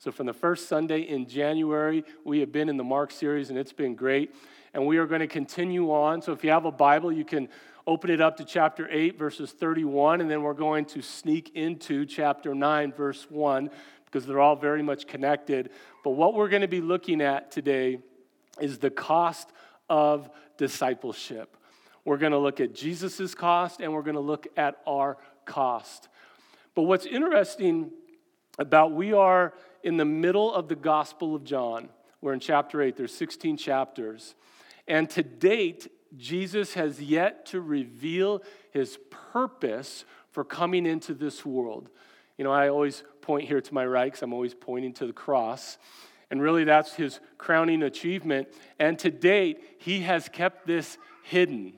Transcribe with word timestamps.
So, 0.00 0.10
from 0.10 0.24
the 0.24 0.32
first 0.32 0.66
Sunday 0.66 1.00
in 1.00 1.26
January, 1.26 2.06
we 2.24 2.40
have 2.40 2.50
been 2.50 2.70
in 2.70 2.78
the 2.78 2.84
Mark 2.84 3.10
series, 3.10 3.50
and 3.50 3.58
it's 3.58 3.74
been 3.74 3.94
great. 3.94 4.34
And 4.72 4.86
we 4.86 4.96
are 4.96 5.04
going 5.04 5.20
to 5.20 5.26
continue 5.26 5.92
on. 5.92 6.22
So, 6.22 6.32
if 6.32 6.42
you 6.42 6.48
have 6.48 6.64
a 6.64 6.72
Bible, 6.72 7.12
you 7.12 7.26
can 7.26 7.50
open 7.86 8.08
it 8.08 8.18
up 8.18 8.38
to 8.38 8.46
chapter 8.46 8.88
8, 8.90 9.18
verses 9.18 9.52
31, 9.52 10.22
and 10.22 10.30
then 10.30 10.42
we're 10.42 10.54
going 10.54 10.86
to 10.86 11.02
sneak 11.02 11.54
into 11.54 12.06
chapter 12.06 12.54
9, 12.54 12.94
verse 12.94 13.26
1, 13.28 13.68
because 14.06 14.24
they're 14.24 14.40
all 14.40 14.56
very 14.56 14.82
much 14.82 15.06
connected. 15.06 15.68
But 16.02 16.12
what 16.12 16.32
we're 16.32 16.48
going 16.48 16.62
to 16.62 16.68
be 16.68 16.80
looking 16.80 17.20
at 17.20 17.50
today 17.50 17.98
is 18.58 18.78
the 18.78 18.88
cost 18.88 19.50
of 19.90 20.30
discipleship. 20.56 21.58
We're 22.06 22.16
going 22.16 22.32
to 22.32 22.38
look 22.38 22.58
at 22.60 22.74
Jesus' 22.74 23.34
cost 23.34 23.80
and 23.80 23.92
we're 23.92 24.00
going 24.00 24.14
to 24.14 24.20
look 24.20 24.46
at 24.56 24.76
our 24.86 25.18
cost. 25.44 26.08
But 26.74 26.84
what's 26.84 27.04
interesting 27.04 27.90
about 28.58 28.92
we 28.92 29.12
are 29.12 29.52
in 29.82 29.96
the 29.96 30.04
middle 30.04 30.52
of 30.52 30.68
the 30.68 30.76
Gospel 30.76 31.34
of 31.34 31.44
John. 31.44 31.88
We're 32.20 32.32
in 32.32 32.40
chapter 32.40 32.82
8, 32.82 32.96
there's 32.96 33.14
16 33.14 33.56
chapters. 33.56 34.34
And 34.86 35.08
to 35.10 35.22
date, 35.22 35.90
Jesus 36.16 36.74
has 36.74 37.00
yet 37.00 37.46
to 37.46 37.60
reveal 37.60 38.42
his 38.72 38.98
purpose 39.10 40.04
for 40.32 40.44
coming 40.44 40.86
into 40.86 41.14
this 41.14 41.44
world. 41.44 41.88
You 42.36 42.44
know, 42.44 42.52
I 42.52 42.68
always 42.68 43.02
point 43.20 43.48
here 43.48 43.60
to 43.60 43.74
my 43.74 43.86
right 43.86 44.06
because 44.06 44.22
I'm 44.22 44.32
always 44.32 44.54
pointing 44.54 44.92
to 44.94 45.06
the 45.06 45.12
cross. 45.12 45.78
And 46.30 46.40
really, 46.40 46.64
that's 46.64 46.94
his 46.94 47.20
crowning 47.38 47.82
achievement. 47.82 48.48
And 48.78 48.98
to 49.00 49.10
date, 49.10 49.76
he 49.78 50.00
has 50.00 50.28
kept 50.28 50.66
this 50.66 50.96
hidden. 51.22 51.74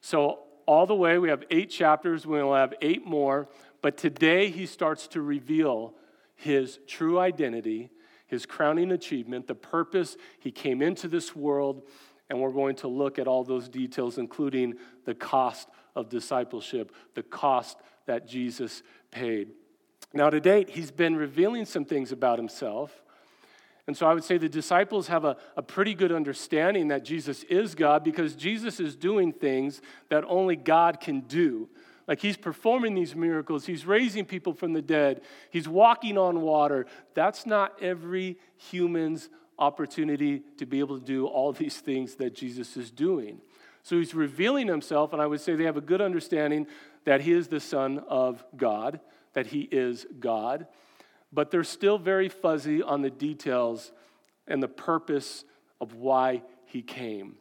So, 0.00 0.40
all 0.66 0.86
the 0.86 0.94
way, 0.94 1.18
we 1.18 1.28
have 1.28 1.44
eight 1.50 1.70
chapters, 1.70 2.26
we 2.26 2.40
will 2.42 2.54
have 2.54 2.74
eight 2.80 3.04
more. 3.06 3.48
But 3.80 3.96
today, 3.96 4.48
he 4.50 4.66
starts 4.66 5.08
to 5.08 5.20
reveal 5.20 5.94
his 6.42 6.80
true 6.88 7.20
identity, 7.20 7.90
his 8.26 8.46
crowning 8.46 8.90
achievement, 8.90 9.46
the 9.46 9.54
purpose 9.54 10.16
he 10.40 10.50
came 10.50 10.82
into 10.82 11.06
this 11.06 11.36
world. 11.36 11.82
And 12.28 12.40
we're 12.40 12.50
going 12.50 12.76
to 12.76 12.88
look 12.88 13.18
at 13.18 13.28
all 13.28 13.44
those 13.44 13.68
details, 13.68 14.18
including 14.18 14.74
the 15.04 15.14
cost 15.14 15.68
of 15.94 16.08
discipleship, 16.08 16.92
the 17.14 17.22
cost 17.22 17.78
that 18.06 18.26
Jesus 18.26 18.82
paid. 19.10 19.50
Now, 20.12 20.30
to 20.30 20.40
date, 20.40 20.70
he's 20.70 20.90
been 20.90 21.14
revealing 21.14 21.64
some 21.64 21.84
things 21.84 22.10
about 22.10 22.38
himself. 22.38 23.02
And 23.86 23.96
so 23.96 24.06
I 24.06 24.14
would 24.14 24.24
say 24.24 24.38
the 24.38 24.48
disciples 24.48 25.08
have 25.08 25.24
a, 25.24 25.36
a 25.56 25.62
pretty 25.62 25.94
good 25.94 26.12
understanding 26.12 26.88
that 26.88 27.04
Jesus 27.04 27.44
is 27.44 27.74
God 27.74 28.02
because 28.02 28.34
Jesus 28.34 28.80
is 28.80 28.96
doing 28.96 29.32
things 29.32 29.80
that 30.08 30.24
only 30.26 30.56
God 30.56 31.00
can 31.00 31.20
do. 31.20 31.68
Like 32.06 32.20
he's 32.20 32.36
performing 32.36 32.94
these 32.94 33.14
miracles, 33.14 33.66
he's 33.66 33.86
raising 33.86 34.24
people 34.24 34.52
from 34.52 34.72
the 34.72 34.82
dead, 34.82 35.22
he's 35.50 35.68
walking 35.68 36.18
on 36.18 36.40
water. 36.40 36.86
That's 37.14 37.46
not 37.46 37.80
every 37.82 38.38
human's 38.56 39.28
opportunity 39.58 40.42
to 40.58 40.66
be 40.66 40.80
able 40.80 40.98
to 40.98 41.04
do 41.04 41.26
all 41.26 41.52
these 41.52 41.78
things 41.78 42.16
that 42.16 42.34
Jesus 42.34 42.76
is 42.76 42.90
doing. 42.90 43.40
So 43.84 43.98
he's 43.98 44.14
revealing 44.14 44.68
himself, 44.68 45.12
and 45.12 45.20
I 45.20 45.26
would 45.26 45.40
say 45.40 45.54
they 45.54 45.64
have 45.64 45.76
a 45.76 45.80
good 45.80 46.00
understanding 46.00 46.66
that 47.04 47.20
he 47.20 47.32
is 47.32 47.48
the 47.48 47.60
Son 47.60 48.00
of 48.08 48.44
God, 48.56 49.00
that 49.34 49.48
he 49.48 49.62
is 49.70 50.06
God 50.20 50.66
but 51.32 51.50
they're 51.50 51.64
still 51.64 51.98
very 51.98 52.28
fuzzy 52.28 52.82
on 52.82 53.00
the 53.00 53.10
details 53.10 53.92
and 54.46 54.62
the 54.62 54.68
purpose 54.68 55.44
of 55.80 55.94
why 55.94 56.42
he 56.66 56.82
came. 56.82 57.36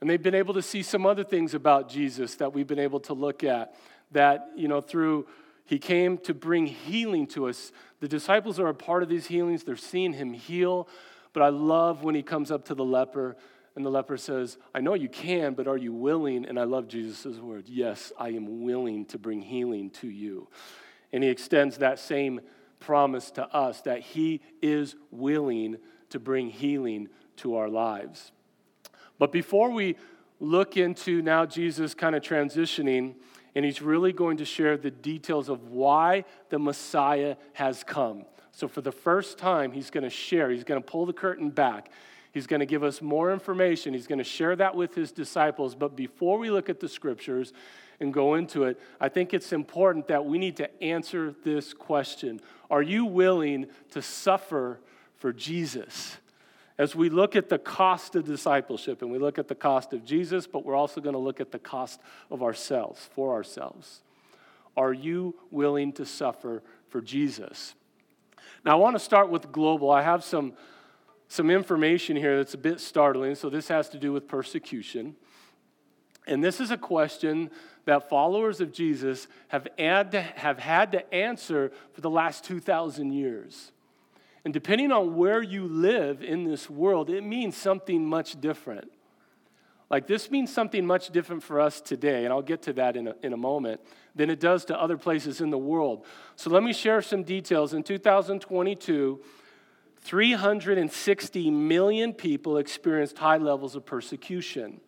And 0.00 0.08
they've 0.08 0.22
been 0.22 0.34
able 0.34 0.54
to 0.54 0.62
see 0.62 0.82
some 0.82 1.06
other 1.06 1.24
things 1.24 1.54
about 1.54 1.88
Jesus 1.88 2.36
that 2.36 2.52
we've 2.52 2.66
been 2.66 2.78
able 2.78 3.00
to 3.00 3.14
look 3.14 3.44
at 3.44 3.74
that, 4.12 4.50
you 4.56 4.68
know, 4.68 4.80
through 4.80 5.26
he 5.66 5.78
came 5.78 6.18
to 6.18 6.34
bring 6.34 6.66
healing 6.66 7.26
to 7.28 7.48
us. 7.48 7.72
The 8.00 8.08
disciples 8.08 8.60
are 8.60 8.68
a 8.68 8.74
part 8.74 9.02
of 9.02 9.08
these 9.08 9.26
healings, 9.26 9.64
they're 9.64 9.76
seeing 9.76 10.12
him 10.12 10.32
heal. 10.32 10.88
But 11.32 11.42
I 11.42 11.48
love 11.48 12.04
when 12.04 12.14
he 12.14 12.22
comes 12.22 12.50
up 12.50 12.66
to 12.66 12.74
the 12.74 12.84
leper 12.84 13.36
and 13.74 13.84
the 13.84 13.90
leper 13.90 14.16
says, 14.16 14.56
I 14.74 14.80
know 14.80 14.94
you 14.94 15.08
can, 15.08 15.54
but 15.54 15.66
are 15.66 15.76
you 15.76 15.92
willing? 15.92 16.44
And 16.44 16.60
I 16.60 16.64
love 16.64 16.86
Jesus' 16.86 17.38
word, 17.38 17.64
Yes, 17.66 18.12
I 18.18 18.28
am 18.28 18.62
willing 18.62 19.06
to 19.06 19.18
bring 19.18 19.42
healing 19.42 19.90
to 19.90 20.08
you. 20.08 20.48
And 21.12 21.24
he 21.24 21.30
extends 21.30 21.78
that 21.78 21.98
same 21.98 22.40
promise 22.84 23.30
to 23.32 23.46
us 23.54 23.80
that 23.82 24.00
He 24.00 24.40
is 24.60 24.94
willing 25.10 25.78
to 26.10 26.18
bring 26.18 26.50
healing 26.50 27.08
to 27.36 27.56
our 27.56 27.68
lives. 27.68 28.30
But 29.18 29.32
before 29.32 29.70
we 29.70 29.96
look 30.40 30.76
into 30.76 31.22
now 31.22 31.46
Jesus 31.46 31.94
kind 31.94 32.14
of 32.14 32.22
transitioning, 32.22 33.14
and 33.54 33.64
He's 33.64 33.80
really 33.80 34.12
going 34.12 34.38
to 34.38 34.44
share 34.44 34.76
the 34.76 34.90
details 34.90 35.48
of 35.48 35.68
why 35.68 36.24
the 36.50 36.58
Messiah 36.58 37.36
has 37.52 37.84
come. 37.84 38.24
So, 38.52 38.68
for 38.68 38.80
the 38.80 38.92
first 38.92 39.38
time, 39.38 39.72
He's 39.72 39.90
going 39.90 40.04
to 40.04 40.10
share, 40.10 40.50
He's 40.50 40.64
going 40.64 40.82
to 40.82 40.86
pull 40.86 41.06
the 41.06 41.12
curtain 41.12 41.50
back. 41.50 41.90
He's 42.34 42.48
going 42.48 42.60
to 42.60 42.66
give 42.66 42.82
us 42.82 43.00
more 43.00 43.32
information. 43.32 43.94
He's 43.94 44.08
going 44.08 44.18
to 44.18 44.24
share 44.24 44.56
that 44.56 44.74
with 44.74 44.92
his 44.96 45.12
disciples. 45.12 45.76
But 45.76 45.94
before 45.94 46.36
we 46.36 46.50
look 46.50 46.68
at 46.68 46.80
the 46.80 46.88
scriptures 46.88 47.52
and 48.00 48.12
go 48.12 48.34
into 48.34 48.64
it, 48.64 48.80
I 49.00 49.08
think 49.08 49.32
it's 49.32 49.52
important 49.52 50.08
that 50.08 50.24
we 50.24 50.38
need 50.38 50.56
to 50.56 50.82
answer 50.82 51.32
this 51.44 51.72
question 51.72 52.40
Are 52.70 52.82
you 52.82 53.04
willing 53.04 53.66
to 53.92 54.02
suffer 54.02 54.80
for 55.14 55.32
Jesus? 55.32 56.16
As 56.76 56.94
we 56.96 57.08
look 57.08 57.36
at 57.36 57.48
the 57.48 57.58
cost 57.58 58.16
of 58.16 58.24
discipleship 58.24 59.02
and 59.02 59.10
we 59.10 59.18
look 59.18 59.38
at 59.38 59.48
the 59.48 59.54
cost 59.54 59.92
of 59.92 60.04
Jesus, 60.04 60.46
but 60.46 60.64
we're 60.64 60.74
also 60.74 61.00
going 61.00 61.14
to 61.14 61.20
look 61.20 61.40
at 61.40 61.52
the 61.52 61.58
cost 61.58 62.00
of 62.30 62.42
ourselves, 62.42 63.08
for 63.14 63.32
ourselves. 63.32 64.00
Are 64.76 64.92
you 64.92 65.36
willing 65.50 65.92
to 65.92 66.04
suffer 66.04 66.62
for 66.88 67.00
Jesus? 67.00 67.74
Now, 68.64 68.72
I 68.72 68.74
want 68.74 68.96
to 68.96 69.00
start 69.00 69.30
with 69.30 69.52
global. 69.52 69.90
I 69.90 70.02
have 70.02 70.24
some 70.24 70.54
some 71.28 71.50
information 71.50 72.16
here 72.16 72.36
that's 72.36 72.54
a 72.54 72.58
bit 72.58 72.80
startling. 72.80 73.34
So, 73.34 73.48
this 73.48 73.68
has 73.68 73.88
to 73.90 73.98
do 73.98 74.12
with 74.12 74.28
persecution. 74.28 75.16
And 76.26 76.42
this 76.42 76.60
is 76.60 76.70
a 76.70 76.76
question 76.76 77.50
that 77.84 78.08
followers 78.08 78.60
of 78.60 78.72
Jesus 78.72 79.26
have 79.48 79.68
had 79.78 80.12
to, 80.12 80.22
have 80.22 80.58
had 80.58 80.92
to 80.92 81.14
answer 81.14 81.70
for 81.92 82.00
the 82.00 82.10
last 82.10 82.44
2,000 82.44 83.12
years. 83.12 83.72
And 84.44 84.52
depending 84.52 84.92
on 84.92 85.16
where 85.16 85.42
you 85.42 85.66
live 85.66 86.22
in 86.22 86.44
this 86.44 86.68
world, 86.68 87.08
it 87.08 87.22
means 87.22 87.56
something 87.56 88.04
much 88.04 88.40
different. 88.40 88.90
Like, 89.90 90.06
this 90.06 90.30
means 90.30 90.52
something 90.52 90.84
much 90.86 91.10
different 91.10 91.42
for 91.42 91.60
us 91.60 91.80
today, 91.80 92.24
and 92.24 92.32
I'll 92.32 92.42
get 92.42 92.62
to 92.62 92.72
that 92.74 92.96
in 92.96 93.08
a, 93.08 93.14
in 93.22 93.32
a 93.32 93.36
moment, 93.36 93.80
than 94.14 94.28
it 94.28 94.40
does 94.40 94.64
to 94.66 94.80
other 94.80 94.96
places 94.96 95.40
in 95.40 95.50
the 95.50 95.58
world. 95.58 96.04
So, 96.36 96.50
let 96.50 96.62
me 96.62 96.72
share 96.72 97.00
some 97.00 97.22
details. 97.22 97.74
In 97.74 97.82
2022, 97.82 99.20
360 100.00 101.50
million 101.50 102.12
people 102.12 102.58
experienced 102.58 103.16
high 103.18 103.38
levels 103.38 103.74
of 103.76 103.86
persecution. 103.86 104.80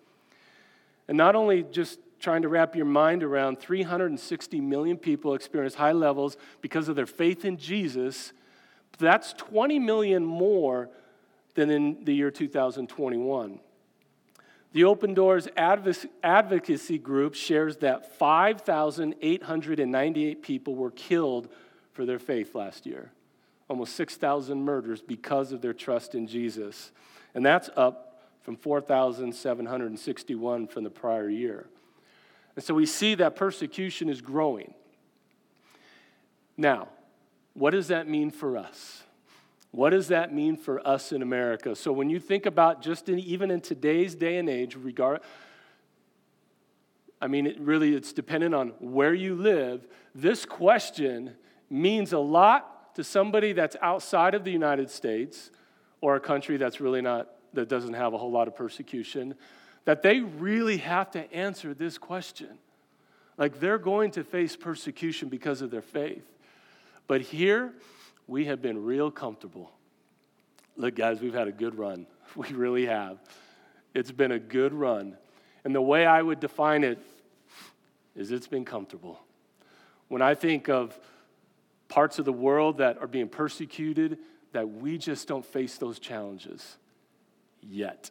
And 1.08 1.16
not 1.16 1.34
only 1.34 1.62
just 1.62 1.98
trying 2.20 2.42
to 2.42 2.48
wrap 2.48 2.74
your 2.74 2.86
mind 2.86 3.22
around 3.22 3.58
360 3.58 4.60
million 4.60 4.96
people 4.96 5.34
experienced 5.34 5.76
high 5.76 5.92
levels 5.92 6.36
because 6.60 6.88
of 6.88 6.96
their 6.96 7.06
faith 7.06 7.44
in 7.44 7.56
Jesus, 7.56 8.32
that's 8.98 9.32
20 9.34 9.78
million 9.78 10.24
more 10.24 10.88
than 11.54 11.70
in 11.70 12.04
the 12.04 12.14
year 12.14 12.30
2021. 12.30 13.60
The 14.72 14.84
Open 14.84 15.14
Doors 15.14 15.48
Advocacy 15.56 16.98
Group 16.98 17.34
shares 17.34 17.78
that 17.78 18.18
5,898 18.18 20.42
people 20.42 20.74
were 20.74 20.90
killed 20.90 21.48
for 21.92 22.04
their 22.04 22.18
faith 22.18 22.54
last 22.54 22.84
year 22.84 23.10
almost 23.68 23.96
6,000 23.96 24.62
murders 24.62 25.02
because 25.02 25.52
of 25.52 25.60
their 25.60 25.72
trust 25.72 26.14
in 26.14 26.26
Jesus. 26.26 26.92
And 27.34 27.44
that's 27.44 27.68
up 27.76 28.22
from 28.42 28.56
4,761 28.56 30.68
from 30.68 30.84
the 30.84 30.90
prior 30.90 31.28
year. 31.28 31.66
And 32.54 32.64
so 32.64 32.74
we 32.74 32.86
see 32.86 33.16
that 33.16 33.36
persecution 33.36 34.08
is 34.08 34.20
growing. 34.20 34.72
Now, 36.56 36.88
what 37.56 37.70
does 37.70 37.88
that 37.88 38.06
mean 38.08 38.30
for 38.30 38.56
us? 38.56 39.02
What 39.70 39.91
does 39.91 40.08
that 40.08 40.32
mean 40.32 40.56
for 40.56 40.86
us 40.86 41.12
in 41.12 41.22
America? 41.22 41.74
So 41.74 41.92
when 41.92 42.08
you 42.08 42.20
think 42.20 42.47
about 42.47 42.82
just 42.82 43.08
in, 43.08 43.18
even 43.18 43.50
in 43.50 43.60
today's 43.60 44.14
day 44.14 44.38
and 44.38 44.48
age, 44.48 44.76
regard, 44.76 45.20
I 47.20 47.28
mean, 47.28 47.47
it 47.47 47.58
really 47.60 47.94
it's 47.94 48.12
dependent 48.12 48.54
on 48.54 48.68
where 48.78 49.14
you 49.14 49.34
live. 49.34 49.86
This 50.14 50.44
question 50.44 51.34
means 51.70 52.12
a 52.12 52.18
lot 52.18 52.94
to 52.94 53.04
somebody 53.04 53.53
that's 53.53 53.76
outside 53.82 54.34
of 54.34 54.44
the 54.44 54.50
United 54.50 54.91
States 54.91 55.50
or 56.00 56.16
a 56.16 56.20
country 56.20 56.56
that's 56.56 56.80
really 56.80 57.02
not, 57.02 57.28
that 57.54 57.68
doesn't 57.68 57.94
have 57.94 58.14
a 58.14 58.18
whole 58.18 58.30
lot 58.30 58.48
of 58.48 58.56
persecution, 58.56 59.34
that 59.84 60.02
they 60.02 60.20
really 60.20 60.78
have 60.78 61.10
to 61.10 61.32
answer 61.32 61.74
this 61.74 61.98
question. 61.98 62.59
Like 63.38 63.60
they're 63.60 63.78
going 63.78 64.10
to 64.12 64.24
face 64.24 64.56
persecution 64.56 65.28
because 65.28 65.62
of 65.62 65.70
their 65.70 65.82
faith. 65.82 66.24
But 67.06 67.20
here, 67.20 67.72
we 68.26 68.47
have 68.47 68.60
been 68.60 68.84
real 68.84 69.10
comfortable. 69.10 69.70
Look, 70.76 70.97
guys, 70.97 71.20
we've 71.20 71.34
had 71.34 71.48
a 71.48 71.53
good 71.53 71.76
run. 71.76 72.06
We 72.34 72.48
really 72.48 72.84
have. 72.84 73.18
It's 73.94 74.10
been 74.10 74.32
a 74.32 74.38
good 74.38 74.74
run. 74.74 75.16
And 75.64 75.74
the 75.74 75.80
way 75.80 76.04
I 76.04 76.20
would 76.20 76.38
define 76.38 76.84
it 76.84 76.98
is 78.14 78.30
it's 78.30 78.48
been 78.48 78.64
comfortable. 78.64 79.20
When 80.08 80.20
I 80.20 80.34
think 80.34 80.68
of 80.68 80.98
parts 81.88 82.18
of 82.18 82.26
the 82.26 82.32
world 82.32 82.78
that 82.78 82.98
are 82.98 83.06
being 83.06 83.28
persecuted, 83.28 84.18
that 84.52 84.68
we 84.68 84.98
just 84.98 85.28
don't 85.28 85.47
face 85.47 85.78
those 85.78 85.98
challenges 85.98 86.76
yet. 87.62 88.10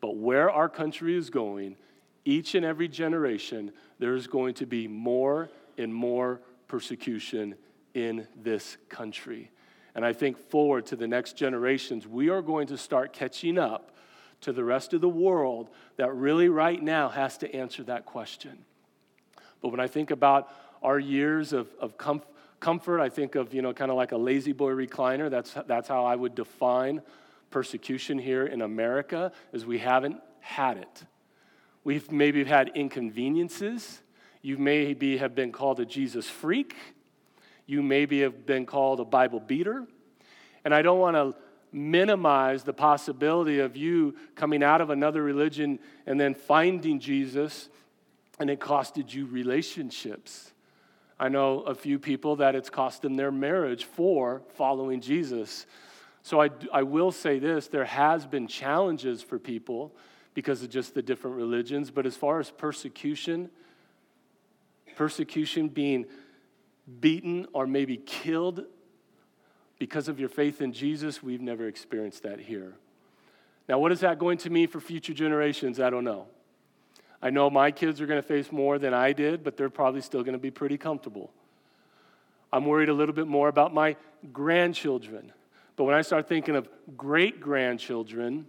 But 0.00 0.16
where 0.16 0.50
our 0.50 0.68
country 0.68 1.16
is 1.16 1.30
going, 1.30 1.76
each 2.24 2.54
and 2.56 2.64
every 2.64 2.88
generation, 2.88 3.72
there's 3.98 4.26
going 4.26 4.54
to 4.54 4.66
be 4.66 4.88
more 4.88 5.48
and 5.78 5.94
more 5.94 6.40
persecution 6.66 7.54
in 7.96 8.28
this 8.36 8.76
country. 8.90 9.50
And 9.94 10.04
I 10.04 10.12
think 10.12 10.36
forward 10.36 10.84
to 10.86 10.96
the 10.96 11.08
next 11.08 11.32
generations, 11.38 12.06
we 12.06 12.28
are 12.28 12.42
going 12.42 12.66
to 12.66 12.76
start 12.76 13.14
catching 13.14 13.56
up 13.56 13.96
to 14.42 14.52
the 14.52 14.62
rest 14.62 14.92
of 14.92 15.00
the 15.00 15.08
world 15.08 15.70
that 15.96 16.14
really 16.14 16.50
right 16.50 16.80
now 16.80 17.08
has 17.08 17.38
to 17.38 17.52
answer 17.56 17.82
that 17.84 18.04
question. 18.04 18.58
But 19.62 19.70
when 19.70 19.80
I 19.80 19.86
think 19.86 20.10
about 20.10 20.52
our 20.82 20.98
years 20.98 21.54
of, 21.54 21.68
of 21.80 21.94
comfort, 22.60 23.00
I 23.00 23.08
think 23.08 23.34
of, 23.34 23.54
you 23.54 23.62
know, 23.62 23.72
kind 23.72 23.90
of 23.90 23.96
like 23.96 24.12
a 24.12 24.18
La-Z-Boy 24.18 24.72
recliner. 24.72 25.30
That's, 25.30 25.56
that's 25.66 25.88
how 25.88 26.04
I 26.04 26.16
would 26.16 26.34
define 26.34 27.00
persecution 27.50 28.18
here 28.18 28.44
in 28.44 28.60
America, 28.60 29.32
is 29.54 29.64
we 29.64 29.78
haven't 29.78 30.20
had 30.40 30.76
it. 30.76 31.04
We've 31.82 32.12
maybe 32.12 32.44
had 32.44 32.72
inconveniences. 32.74 34.02
You 34.42 34.58
maybe 34.58 35.16
have 35.16 35.34
been 35.34 35.50
called 35.50 35.80
a 35.80 35.86
Jesus 35.86 36.28
freak. 36.28 36.76
You 37.66 37.82
maybe 37.82 38.20
have 38.20 38.46
been 38.46 38.66
called 38.66 39.00
a 39.00 39.04
Bible 39.04 39.40
beater. 39.40 39.86
And 40.64 40.74
I 40.74 40.82
don't 40.82 40.98
want 40.98 41.16
to 41.16 41.34
minimize 41.72 42.62
the 42.62 42.72
possibility 42.72 43.58
of 43.58 43.76
you 43.76 44.16
coming 44.34 44.62
out 44.62 44.80
of 44.80 44.90
another 44.90 45.22
religion 45.22 45.78
and 46.06 46.18
then 46.18 46.34
finding 46.34 46.98
Jesus 46.98 47.68
and 48.38 48.50
it 48.50 48.60
costed 48.60 49.12
you 49.12 49.26
relationships. 49.26 50.52
I 51.18 51.28
know 51.28 51.60
a 51.60 51.74
few 51.74 51.98
people 51.98 52.36
that 52.36 52.54
it's 52.54 52.68
cost 52.68 53.02
them 53.02 53.14
their 53.14 53.32
marriage 53.32 53.84
for 53.84 54.42
following 54.56 55.00
Jesus. 55.00 55.66
So 56.22 56.40
I, 56.40 56.50
I 56.72 56.82
will 56.82 57.12
say 57.12 57.38
this 57.38 57.68
there 57.68 57.84
has 57.84 58.26
been 58.26 58.46
challenges 58.46 59.22
for 59.22 59.38
people 59.38 59.94
because 60.34 60.62
of 60.62 60.68
just 60.68 60.94
the 60.94 61.00
different 61.00 61.36
religions, 61.36 61.90
but 61.90 62.04
as 62.04 62.14
far 62.14 62.40
as 62.40 62.50
persecution, 62.50 63.48
persecution 64.94 65.68
being 65.68 66.04
beaten 67.00 67.46
or 67.52 67.66
maybe 67.66 67.96
killed 67.96 68.64
because 69.78 70.08
of 70.08 70.18
your 70.18 70.28
faith 70.28 70.60
in 70.62 70.72
Jesus, 70.72 71.22
we've 71.22 71.40
never 71.40 71.66
experienced 71.68 72.22
that 72.22 72.40
here. 72.40 72.74
Now, 73.68 73.78
what 73.78 73.92
is 73.92 74.00
that 74.00 74.18
going 74.18 74.38
to 74.38 74.50
mean 74.50 74.68
for 74.68 74.80
future 74.80 75.12
generations? 75.12 75.80
I 75.80 75.90
don't 75.90 76.04
know. 76.04 76.28
I 77.20 77.30
know 77.30 77.50
my 77.50 77.70
kids 77.70 78.00
are 78.00 78.06
going 78.06 78.20
to 78.20 78.26
face 78.26 78.52
more 78.52 78.78
than 78.78 78.94
I 78.94 79.12
did, 79.12 79.42
but 79.42 79.56
they're 79.56 79.70
probably 79.70 80.00
still 80.00 80.22
going 80.22 80.34
to 80.34 80.38
be 80.38 80.50
pretty 80.50 80.78
comfortable. 80.78 81.32
I'm 82.52 82.64
worried 82.64 82.88
a 82.88 82.94
little 82.94 83.14
bit 83.14 83.26
more 83.26 83.48
about 83.48 83.74
my 83.74 83.96
grandchildren. 84.32 85.32
But 85.74 85.84
when 85.84 85.94
I 85.94 86.02
start 86.02 86.28
thinking 86.28 86.56
of 86.56 86.68
great 86.96 87.40
grandchildren, 87.40 88.46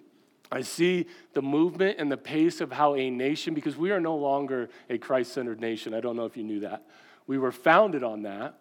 I 0.51 0.61
see 0.61 1.07
the 1.33 1.41
movement 1.41 1.97
and 1.99 2.11
the 2.11 2.17
pace 2.17 2.61
of 2.61 2.71
how 2.71 2.95
a 2.95 3.09
nation, 3.09 3.53
because 3.53 3.75
we 3.75 3.91
are 3.91 3.99
no 3.99 4.15
longer 4.15 4.69
a 4.89 4.97
Christ 4.97 5.33
centered 5.33 5.59
nation. 5.59 5.93
I 5.93 5.99
don't 5.99 6.15
know 6.15 6.25
if 6.25 6.37
you 6.37 6.43
knew 6.43 6.61
that. 6.61 6.83
We 7.27 7.37
were 7.37 7.51
founded 7.51 8.03
on 8.03 8.23
that, 8.23 8.55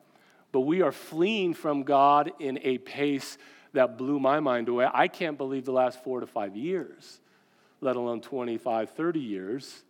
but 0.53 0.61
we 0.61 0.83
are 0.83 0.93
fleeing 0.93 1.55
from 1.55 1.85
God 1.85 2.33
in 2.39 2.59
a 2.63 2.79
pace 2.79 3.39
that 3.73 3.97
blew 3.97 4.19
my 4.19 4.41
mind 4.41 4.69
away. 4.69 4.89
I 4.93 5.09
can't 5.09 5.39
believe 5.39 5.65
the 5.65 5.73
last 5.73 6.03
four 6.03 6.21
to 6.21 6.27
five 6.27 6.57
years, 6.57 7.21
let 7.81 7.97
alone 7.97 8.21
25, 8.21 8.91
30 8.91 9.21
years. 9.21 9.85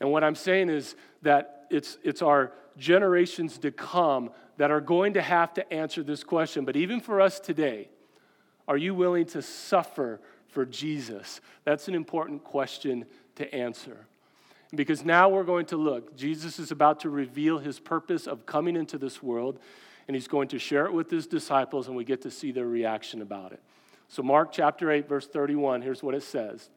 And 0.00 0.10
what 0.10 0.24
I'm 0.24 0.34
saying 0.34 0.68
is 0.68 0.96
that 1.22 1.66
it's, 1.70 1.98
it's 2.02 2.22
our 2.22 2.52
generations 2.76 3.58
to 3.58 3.70
come 3.70 4.30
that 4.56 4.70
are 4.70 4.80
going 4.80 5.14
to 5.14 5.22
have 5.22 5.54
to 5.54 5.72
answer 5.72 6.02
this 6.02 6.24
question. 6.24 6.64
But 6.64 6.76
even 6.76 7.00
for 7.00 7.20
us 7.20 7.38
today, 7.38 7.88
are 8.66 8.76
you 8.76 8.94
willing 8.94 9.26
to 9.26 9.42
suffer 9.42 10.20
for 10.48 10.64
Jesus? 10.64 11.40
That's 11.64 11.88
an 11.88 11.94
important 11.94 12.44
question 12.44 13.06
to 13.36 13.54
answer. 13.54 14.06
Because 14.74 15.04
now 15.04 15.28
we're 15.28 15.44
going 15.44 15.66
to 15.66 15.76
look. 15.76 16.16
Jesus 16.16 16.58
is 16.58 16.70
about 16.70 17.00
to 17.00 17.10
reveal 17.10 17.58
his 17.58 17.78
purpose 17.78 18.26
of 18.26 18.46
coming 18.46 18.76
into 18.76 18.96
this 18.96 19.22
world, 19.22 19.58
and 20.08 20.14
he's 20.14 20.28
going 20.28 20.48
to 20.48 20.58
share 20.58 20.86
it 20.86 20.92
with 20.92 21.10
his 21.10 21.26
disciples, 21.26 21.88
and 21.88 21.96
we 21.96 22.04
get 22.04 22.22
to 22.22 22.30
see 22.30 22.52
their 22.52 22.66
reaction 22.66 23.20
about 23.20 23.52
it. 23.52 23.62
So, 24.08 24.22
Mark 24.22 24.52
chapter 24.52 24.90
8, 24.90 25.08
verse 25.08 25.26
31, 25.26 25.82
here's 25.82 26.02
what 26.02 26.14
it 26.14 26.22
says 26.22 26.70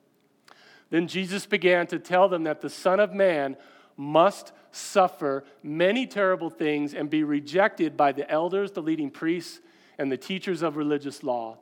then 0.89 1.07
Jesus 1.07 1.45
began 1.45 1.87
to 1.87 1.99
tell 1.99 2.29
them 2.29 2.43
that 2.43 2.61
the 2.61 2.69
Son 2.69 2.99
of 2.99 3.13
Man 3.13 3.57
must 3.97 4.51
suffer 4.71 5.45
many 5.63 6.05
terrible 6.05 6.49
things 6.49 6.93
and 6.93 7.09
be 7.09 7.23
rejected 7.23 7.95
by 7.95 8.11
the 8.11 8.29
elders, 8.29 8.71
the 8.71 8.81
leading 8.81 9.09
priests, 9.09 9.61
and 9.97 10.11
the 10.11 10.17
teachers 10.17 10.61
of 10.61 10.75
religious 10.75 11.23
law. 11.23 11.57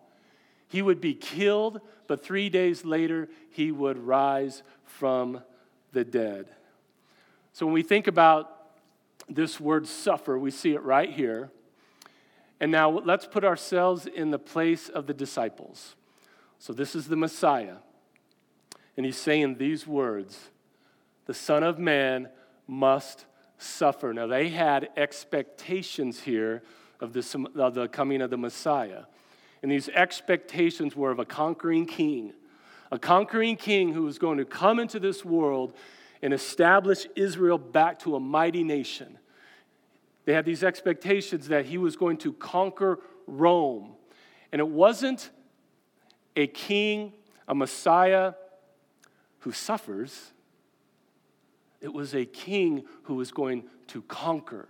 He 0.67 0.81
would 0.81 0.99
be 0.99 1.13
killed, 1.13 1.81
but 2.07 2.23
three 2.23 2.49
days 2.49 2.83
later, 2.83 3.29
he 3.51 3.71
would 3.71 3.97
rise 3.97 4.63
from 4.83 5.41
the 5.93 6.03
dead. 6.03 6.47
So 7.53 7.65
when 7.65 7.73
we 7.73 7.83
think 7.83 8.07
about 8.07 8.49
this 9.29 9.59
word 9.59 9.87
suffer, 9.87 10.37
we 10.37 10.51
see 10.51 10.73
it 10.73 10.83
right 10.83 11.11
here. 11.11 11.51
And 12.59 12.71
now 12.71 12.89
let's 12.89 13.25
put 13.25 13.43
ourselves 13.43 14.05
in 14.05 14.31
the 14.31 14.39
place 14.39 14.89
of 14.89 15.07
the 15.07 15.13
disciples. 15.13 15.95
So 16.59 16.73
this 16.73 16.95
is 16.95 17.07
the 17.07 17.15
Messiah. 17.15 17.77
And 18.95 19.05
he's 19.05 19.17
saying 19.17 19.57
these 19.57 19.87
words 19.87 20.49
The 21.25 21.33
Son 21.33 21.63
of 21.63 21.79
Man 21.79 22.29
must 22.67 23.25
suffer. 23.57 24.13
Now, 24.13 24.27
they 24.27 24.49
had 24.49 24.89
expectations 24.97 26.21
here 26.21 26.63
of 26.99 27.13
the, 27.13 27.47
of 27.55 27.73
the 27.73 27.87
coming 27.87 28.21
of 28.21 28.29
the 28.29 28.37
Messiah. 28.37 29.03
And 29.61 29.71
these 29.71 29.89
expectations 29.89 30.95
were 30.95 31.11
of 31.11 31.19
a 31.19 31.25
conquering 31.25 31.85
king, 31.85 32.33
a 32.93 32.99
conquering 32.99 33.55
king 33.55 33.91
who 33.91 34.03
was 34.03 34.19
going 34.19 34.37
to 34.37 34.45
come 34.45 34.79
into 34.79 34.99
this 34.99 35.25
world 35.25 35.73
and 36.21 36.31
establish 36.31 37.07
Israel 37.15 37.57
back 37.57 37.97
to 37.97 38.15
a 38.15 38.19
mighty 38.19 38.63
nation. 38.63 39.17
They 40.25 40.33
had 40.33 40.45
these 40.45 40.63
expectations 40.63 41.47
that 41.47 41.65
he 41.65 41.79
was 41.79 41.95
going 41.95 42.17
to 42.17 42.33
conquer 42.33 42.99
Rome. 43.25 43.95
And 44.51 44.59
it 44.59 44.67
wasn't 44.67 45.31
a 46.35 46.45
king, 46.45 47.13
a 47.47 47.55
Messiah 47.55 48.33
who 49.39 49.51
suffers, 49.51 50.31
it 51.81 51.91
was 51.91 52.13
a 52.13 52.25
king 52.25 52.83
who 53.05 53.15
was 53.15 53.31
going 53.31 53.63
to 53.87 54.03
conquer. 54.03 54.69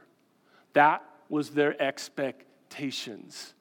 That 0.71 1.03
was 1.27 1.49
their 1.49 1.79
expectations. 1.81 3.53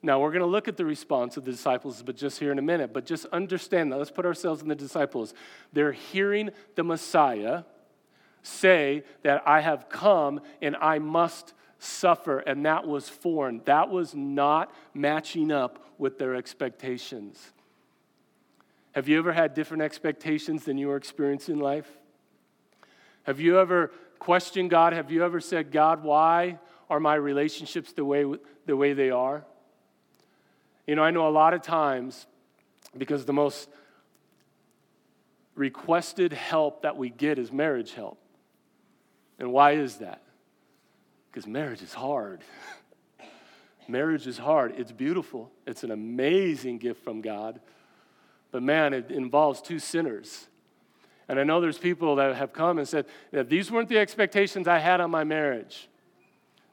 Now, 0.00 0.20
we're 0.20 0.30
going 0.30 0.40
to 0.40 0.46
look 0.46 0.68
at 0.68 0.76
the 0.76 0.84
response 0.84 1.36
of 1.36 1.44
the 1.44 1.50
disciples, 1.50 2.02
but 2.04 2.16
just 2.16 2.38
here 2.38 2.52
in 2.52 2.58
a 2.58 2.62
minute. 2.62 2.92
But 2.92 3.04
just 3.04 3.26
understand 3.26 3.90
that. 3.90 3.96
Let's 3.96 4.12
put 4.12 4.24
ourselves 4.24 4.62
in 4.62 4.68
the 4.68 4.76
disciples. 4.76 5.34
They're 5.72 5.92
hearing 5.92 6.50
the 6.76 6.84
Messiah 6.84 7.64
say 8.42 9.02
that 9.22 9.42
I 9.46 9.60
have 9.60 9.88
come 9.88 10.40
and 10.62 10.76
I 10.76 11.00
must 11.00 11.52
suffer, 11.80 12.38
and 12.38 12.64
that 12.64 12.86
was 12.86 13.08
foreign. 13.08 13.60
That 13.64 13.88
was 13.88 14.14
not 14.14 14.72
matching 14.94 15.50
up 15.50 15.84
with 15.98 16.18
their 16.18 16.34
expectations. 16.34 17.52
Have 18.92 19.08
you 19.08 19.18
ever 19.18 19.32
had 19.32 19.54
different 19.54 19.82
expectations 19.82 20.64
than 20.64 20.78
you 20.78 20.90
are 20.90 20.96
experiencing 20.96 21.56
in 21.56 21.60
life? 21.60 21.88
Have 23.24 23.40
you 23.40 23.58
ever 23.58 23.90
questioned 24.18 24.70
God? 24.70 24.92
Have 24.92 25.10
you 25.10 25.24
ever 25.24 25.40
said, 25.40 25.70
God, 25.70 26.02
why 26.02 26.58
are 26.88 26.98
my 26.98 27.14
relationships 27.14 27.92
the 27.92 28.04
way, 28.04 28.24
the 28.66 28.76
way 28.76 28.92
they 28.92 29.10
are? 29.10 29.44
You 30.88 30.94
know, 30.94 31.02
I 31.02 31.10
know 31.10 31.28
a 31.28 31.30
lot 31.30 31.52
of 31.52 31.60
times 31.60 32.26
because 32.96 33.26
the 33.26 33.32
most 33.34 33.68
requested 35.54 36.32
help 36.32 36.80
that 36.80 36.96
we 36.96 37.10
get 37.10 37.38
is 37.38 37.52
marriage 37.52 37.92
help. 37.92 38.18
And 39.38 39.52
why 39.52 39.72
is 39.72 39.96
that? 39.96 40.22
Because 41.30 41.46
marriage 41.46 41.82
is 41.82 41.92
hard. 41.92 42.40
marriage 43.88 44.26
is 44.26 44.38
hard. 44.38 44.76
It's 44.78 44.90
beautiful, 44.90 45.52
it's 45.66 45.84
an 45.84 45.90
amazing 45.90 46.78
gift 46.78 47.04
from 47.04 47.20
God. 47.20 47.60
But 48.50 48.62
man, 48.62 48.94
it 48.94 49.10
involves 49.10 49.60
two 49.60 49.78
sinners. 49.78 50.46
And 51.28 51.38
I 51.38 51.44
know 51.44 51.60
there's 51.60 51.76
people 51.76 52.16
that 52.16 52.34
have 52.34 52.54
come 52.54 52.78
and 52.78 52.88
said, 52.88 53.04
yeah, 53.30 53.42
These 53.42 53.70
weren't 53.70 53.90
the 53.90 53.98
expectations 53.98 54.66
I 54.66 54.78
had 54.78 55.02
on 55.02 55.10
my 55.10 55.24
marriage. 55.24 55.86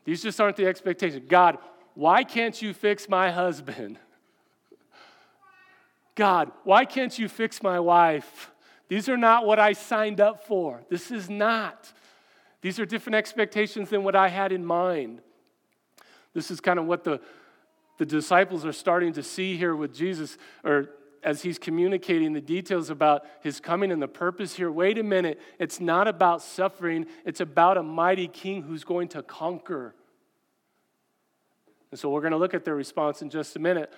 These 0.06 0.24
just 0.24 0.40
aren't 0.40 0.56
the 0.56 0.68
expectations. 0.68 1.26
God, 1.28 1.58
why 1.96 2.24
can't 2.24 2.62
you 2.62 2.74
fix 2.74 3.10
my 3.10 3.32
husband? 3.32 3.98
God, 6.16 6.52
why 6.64 6.86
can't 6.86 7.18
you 7.18 7.28
fix 7.28 7.64
my 7.64 7.80
wife? 7.80 8.52
These 8.90 9.10
are 9.10 9.18
not 9.18 9.48
what 9.48 9.60
I 9.60 9.74
signed 9.74 10.22
up 10.22 10.46
for. 10.46 10.84
This 10.90 11.10
is 11.10 11.30
not. 11.30 11.92
These 12.62 12.80
are 12.80 12.86
different 12.86 13.16
expectations 13.16 13.90
than 13.90 14.04
what 14.04 14.16
I 14.16 14.28
had 14.28 14.52
in 14.52 14.66
mind. 14.66 15.22
This 16.34 16.52
is 16.52 16.60
kind 16.60 16.78
of 16.78 16.86
what 16.86 17.04
the, 17.04 17.22
the 17.98 18.06
disciples 18.06 18.66
are 18.66 18.74
starting 18.74 19.14
to 19.14 19.24
see 19.24 19.58
here 19.58 19.76
with 19.76 19.96
Jesus, 19.96 20.38
or 20.64 20.90
as 21.24 21.42
he's 21.42 21.58
communicating 21.58 22.34
the 22.34 22.42
details 22.42 22.90
about 22.90 23.26
his 23.42 23.60
coming 23.60 23.92
and 23.92 24.02
the 24.02 24.08
purpose 24.08 24.56
here. 24.56 24.72
Wait 24.72 24.98
a 24.98 25.04
minute, 25.04 25.40
it's 25.60 25.80
not 25.80 26.08
about 26.08 26.42
suffering, 26.42 27.06
it's 27.24 27.40
about 27.40 27.78
a 27.78 27.84
mighty 27.84 28.28
king 28.28 28.62
who's 28.64 28.84
going 28.84 29.08
to 29.10 29.24
conquer 29.24 29.96
And 31.96 32.00
so 32.02 32.10
we're 32.10 32.20
going 32.20 32.32
to 32.32 32.38
look 32.38 32.54
at 32.54 32.66
their 32.66 32.76
response 32.76 33.22
in 33.22 33.30
just 33.30 33.56
a 33.56 33.60
minute. 33.60 33.90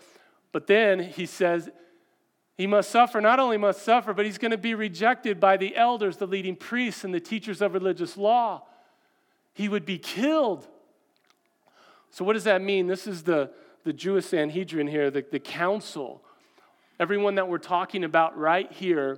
But 0.51 0.67
then 0.67 0.99
he 0.99 1.25
says, 1.25 1.67
he 2.55 2.67
must 2.67 2.91
suffer, 2.91 3.19
not 3.21 3.39
only 3.39 3.57
must 3.57 3.81
suffer, 3.81 4.13
but 4.13 4.23
he's 4.23 4.37
going 4.37 4.51
to 4.51 4.57
be 4.59 4.75
rejected 4.75 5.39
by 5.39 5.57
the 5.57 5.75
elders, 5.75 6.17
the 6.17 6.27
leading 6.27 6.55
priests, 6.55 7.03
and 7.03 7.11
the 7.11 7.19
teachers 7.19 7.59
of 7.59 7.73
religious 7.73 8.15
law. 8.15 8.61
He 9.55 9.67
would 9.67 9.83
be 9.83 9.97
killed. 9.97 10.67
So, 12.11 12.23
what 12.23 12.33
does 12.33 12.43
that 12.43 12.61
mean? 12.61 12.85
This 12.85 13.07
is 13.07 13.23
the, 13.23 13.49
the 13.83 13.93
Jewish 13.93 14.27
Sanhedrin 14.27 14.85
here, 14.85 15.09
the, 15.09 15.25
the 15.31 15.39
council. 15.39 16.21
Everyone 16.99 17.33
that 17.33 17.47
we're 17.47 17.57
talking 17.57 18.03
about 18.03 18.37
right 18.37 18.71
here 18.71 19.17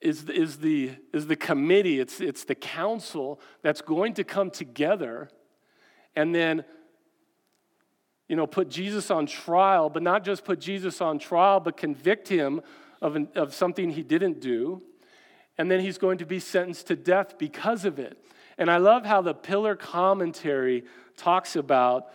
is, 0.00 0.24
is, 0.30 0.56
the, 0.56 0.92
is 1.12 1.26
the 1.26 1.36
committee, 1.36 2.00
it's, 2.00 2.18
it's 2.18 2.44
the 2.44 2.54
council 2.54 3.38
that's 3.60 3.82
going 3.82 4.14
to 4.14 4.24
come 4.24 4.50
together 4.50 5.28
and 6.18 6.34
then 6.34 6.64
you 8.28 8.34
know, 8.34 8.46
put 8.46 8.68
Jesus 8.68 9.08
on 9.08 9.26
trial, 9.26 9.88
but 9.88 10.02
not 10.02 10.24
just 10.24 10.44
put 10.44 10.58
Jesus 10.58 11.00
on 11.00 11.20
trial, 11.20 11.60
but 11.60 11.76
convict 11.76 12.28
him 12.28 12.60
of, 13.00 13.14
an, 13.14 13.28
of 13.36 13.54
something 13.54 13.88
he 13.88 14.02
didn't 14.02 14.40
do. 14.40 14.82
And 15.56 15.70
then 15.70 15.78
he's 15.78 15.96
going 15.96 16.18
to 16.18 16.26
be 16.26 16.40
sentenced 16.40 16.88
to 16.88 16.96
death 16.96 17.38
because 17.38 17.84
of 17.84 18.00
it. 18.00 18.18
And 18.58 18.68
I 18.68 18.78
love 18.78 19.06
how 19.06 19.22
the 19.22 19.32
pillar 19.32 19.76
commentary 19.76 20.84
talks 21.16 21.54
about 21.54 22.08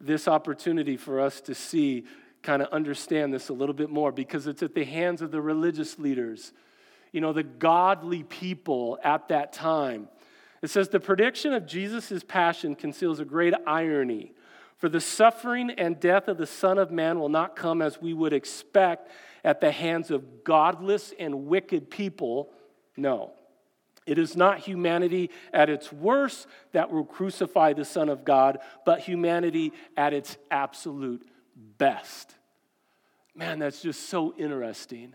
this 0.00 0.26
opportunity 0.26 0.96
for 0.96 1.20
us 1.20 1.40
to 1.42 1.54
see, 1.54 2.04
kind 2.42 2.60
of 2.60 2.68
understand 2.72 3.32
this 3.32 3.50
a 3.50 3.52
little 3.52 3.72
bit 3.72 3.88
more, 3.88 4.10
because 4.10 4.48
it's 4.48 4.64
at 4.64 4.74
the 4.74 4.84
hands 4.84 5.22
of 5.22 5.30
the 5.30 5.40
religious 5.40 5.96
leaders, 5.96 6.52
you 7.12 7.20
know, 7.20 7.32
the 7.32 7.44
godly 7.44 8.24
people 8.24 8.98
at 9.04 9.28
that 9.28 9.52
time. 9.52 10.08
It 10.64 10.70
says 10.70 10.88
the 10.88 10.98
prediction 10.98 11.52
of 11.52 11.66
Jesus' 11.66 12.24
passion 12.24 12.74
conceals 12.74 13.20
a 13.20 13.24
great 13.26 13.52
irony. 13.66 14.32
For 14.78 14.88
the 14.88 14.98
suffering 14.98 15.70
and 15.72 16.00
death 16.00 16.26
of 16.26 16.38
the 16.38 16.46
Son 16.46 16.78
of 16.78 16.90
Man 16.90 17.20
will 17.20 17.28
not 17.28 17.54
come 17.54 17.82
as 17.82 18.00
we 18.00 18.14
would 18.14 18.32
expect 18.32 19.10
at 19.44 19.60
the 19.60 19.70
hands 19.70 20.10
of 20.10 20.42
godless 20.42 21.12
and 21.18 21.48
wicked 21.48 21.90
people. 21.90 22.50
No. 22.96 23.34
It 24.06 24.18
is 24.18 24.38
not 24.38 24.60
humanity 24.60 25.28
at 25.52 25.68
its 25.68 25.92
worst 25.92 26.46
that 26.72 26.90
will 26.90 27.04
crucify 27.04 27.74
the 27.74 27.84
Son 27.84 28.08
of 28.08 28.24
God, 28.24 28.58
but 28.86 29.00
humanity 29.00 29.74
at 29.98 30.14
its 30.14 30.38
absolute 30.50 31.28
best. 31.76 32.34
Man, 33.34 33.58
that's 33.58 33.82
just 33.82 34.08
so 34.08 34.32
interesting. 34.38 35.14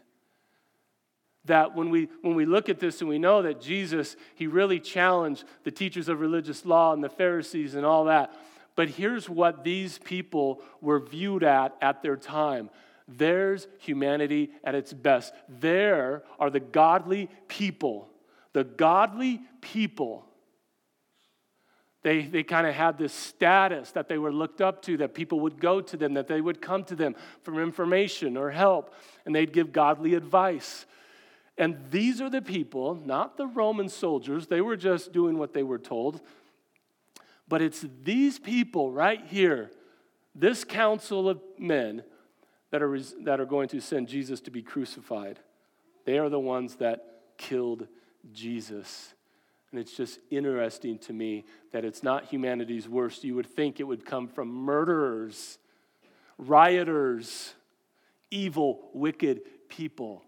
That 1.49 1.75
when 1.75 1.89
we, 1.89 2.09
when 2.21 2.35
we 2.35 2.45
look 2.45 2.69
at 2.69 2.79
this 2.79 3.01
and 3.01 3.09
we 3.09 3.17
know 3.17 3.41
that 3.41 3.59
Jesus, 3.59 4.15
he 4.35 4.45
really 4.47 4.79
challenged 4.79 5.43
the 5.63 5.71
teachers 5.71 6.07
of 6.07 6.19
religious 6.19 6.63
law 6.63 6.93
and 6.93 7.03
the 7.03 7.09
Pharisees 7.09 7.73
and 7.73 7.85
all 7.85 8.05
that. 8.05 8.33
But 8.75 8.89
here's 8.89 9.27
what 9.27 9.63
these 9.63 9.97
people 9.97 10.61
were 10.79 10.99
viewed 10.99 11.43
at 11.43 11.75
at 11.81 12.01
their 12.01 12.15
time 12.15 12.69
there's 13.17 13.67
humanity 13.79 14.51
at 14.63 14.75
its 14.75 14.93
best. 14.93 15.33
There 15.47 16.21
are 16.39 16.51
the 16.51 16.59
godly 16.59 17.29
people. 17.47 18.07
The 18.53 18.63
godly 18.63 19.41
people. 19.61 20.25
They, 22.03 22.21
they 22.21 22.43
kind 22.43 22.67
of 22.67 22.75
had 22.75 22.97
this 22.97 23.11
status 23.11 23.91
that 23.93 24.07
they 24.07 24.17
were 24.17 24.31
looked 24.31 24.61
up 24.61 24.83
to, 24.83 24.97
that 24.97 25.13
people 25.13 25.39
would 25.41 25.59
go 25.59 25.81
to 25.81 25.97
them, 25.97 26.13
that 26.13 26.27
they 26.27 26.39
would 26.39 26.61
come 26.61 26.83
to 26.85 26.95
them 26.95 27.15
for 27.41 27.61
information 27.61 28.37
or 28.37 28.51
help, 28.51 28.93
and 29.25 29.35
they'd 29.35 29.51
give 29.51 29.73
godly 29.73 30.13
advice. 30.13 30.85
And 31.59 31.77
these 31.91 32.21
are 32.21 32.29
the 32.29 32.41
people, 32.41 32.95
not 32.95 33.35
the 33.35 33.45
Roman 33.45 33.89
soldiers, 33.89 34.47
they 34.47 34.61
were 34.61 34.77
just 34.77 35.11
doing 35.11 35.37
what 35.37 35.53
they 35.53 35.61
were 35.61 35.77
told. 35.77 36.21
But 37.49 37.61
it's 37.61 37.85
these 38.03 38.39
people 38.39 38.91
right 38.91 39.21
here, 39.27 39.69
this 40.33 40.63
council 40.63 41.27
of 41.27 41.41
men, 41.57 42.03
that 42.71 42.81
are, 42.81 42.99
that 43.23 43.39
are 43.39 43.45
going 43.45 43.67
to 43.69 43.81
send 43.81 44.07
Jesus 44.07 44.39
to 44.41 44.51
be 44.51 44.61
crucified. 44.61 45.39
They 46.05 46.17
are 46.17 46.29
the 46.29 46.39
ones 46.39 46.75
that 46.75 47.03
killed 47.37 47.87
Jesus. 48.31 49.13
And 49.71 49.79
it's 49.79 49.97
just 49.97 50.19
interesting 50.29 50.97
to 50.99 51.13
me 51.13 51.45
that 51.71 51.83
it's 51.83 52.03
not 52.03 52.25
humanity's 52.25 52.87
worst. 52.87 53.23
You 53.23 53.35
would 53.35 53.47
think 53.47 53.79
it 53.79 53.83
would 53.83 54.05
come 54.05 54.27
from 54.27 54.49
murderers, 54.49 55.57
rioters, 56.37 57.53
evil, 58.31 58.89
wicked 58.93 59.41
people. 59.67 60.23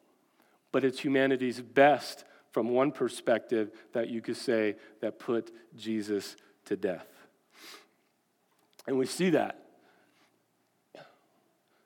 But 0.71 0.83
it's 0.83 0.99
humanity's 0.99 1.61
best 1.61 2.23
from 2.51 2.69
one 2.69 2.91
perspective 2.91 3.71
that 3.93 4.09
you 4.09 4.21
could 4.21 4.37
say 4.37 4.75
that 5.01 5.19
put 5.19 5.51
Jesus 5.75 6.35
to 6.65 6.75
death. 6.75 7.07
And 8.87 8.97
we 8.97 9.05
see 9.05 9.31
that. 9.31 9.57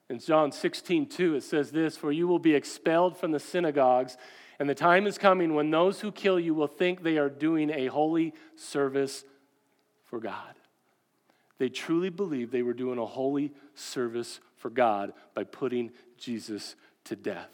In 0.10 0.20
John 0.20 0.52
16, 0.52 1.08
2, 1.08 1.36
it 1.36 1.44
says 1.44 1.72
this 1.72 1.98
For 1.98 2.12
you 2.12 2.28
will 2.28 2.40
be 2.40 2.54
expelled 2.54 3.18
from 3.18 3.32
the 3.32 3.40
synagogues, 3.40 4.18
and 4.60 4.70
the 4.70 4.76
time 4.76 5.08
is 5.08 5.18
coming 5.18 5.56
when 5.56 5.72
those 5.72 6.00
who 6.00 6.12
kill 6.12 6.40
you 6.40 6.54
will 6.54 6.68
think 6.68 7.02
they 7.02 7.18
are 7.18 7.30
doing 7.30 7.70
a 7.72 7.88
holy 7.88 8.34
service 8.56 9.24
for 10.04 10.20
God. 10.20 10.56
They 11.58 11.70
truly 11.70 12.10
believed 12.10 12.52
they 12.52 12.62
were 12.62 12.74
doing 12.74 13.00
a 13.00 13.06
holy 13.06 13.52
service 13.74 14.40
for 14.58 14.70
God 14.70 15.14
by 15.34 15.44
putting 15.44 15.92
Jesus 16.18 16.76
to 17.06 17.16
death. 17.16 17.50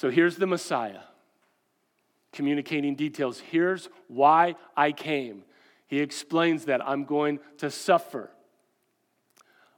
So 0.00 0.08
here's 0.08 0.36
the 0.36 0.46
Messiah 0.46 1.00
communicating 2.32 2.94
details. 2.94 3.38
Here's 3.38 3.90
why 4.08 4.54
I 4.74 4.92
came. 4.92 5.44
He 5.88 6.00
explains 6.00 6.64
that 6.64 6.80
I'm 6.88 7.04
going 7.04 7.38
to 7.58 7.70
suffer. 7.70 8.30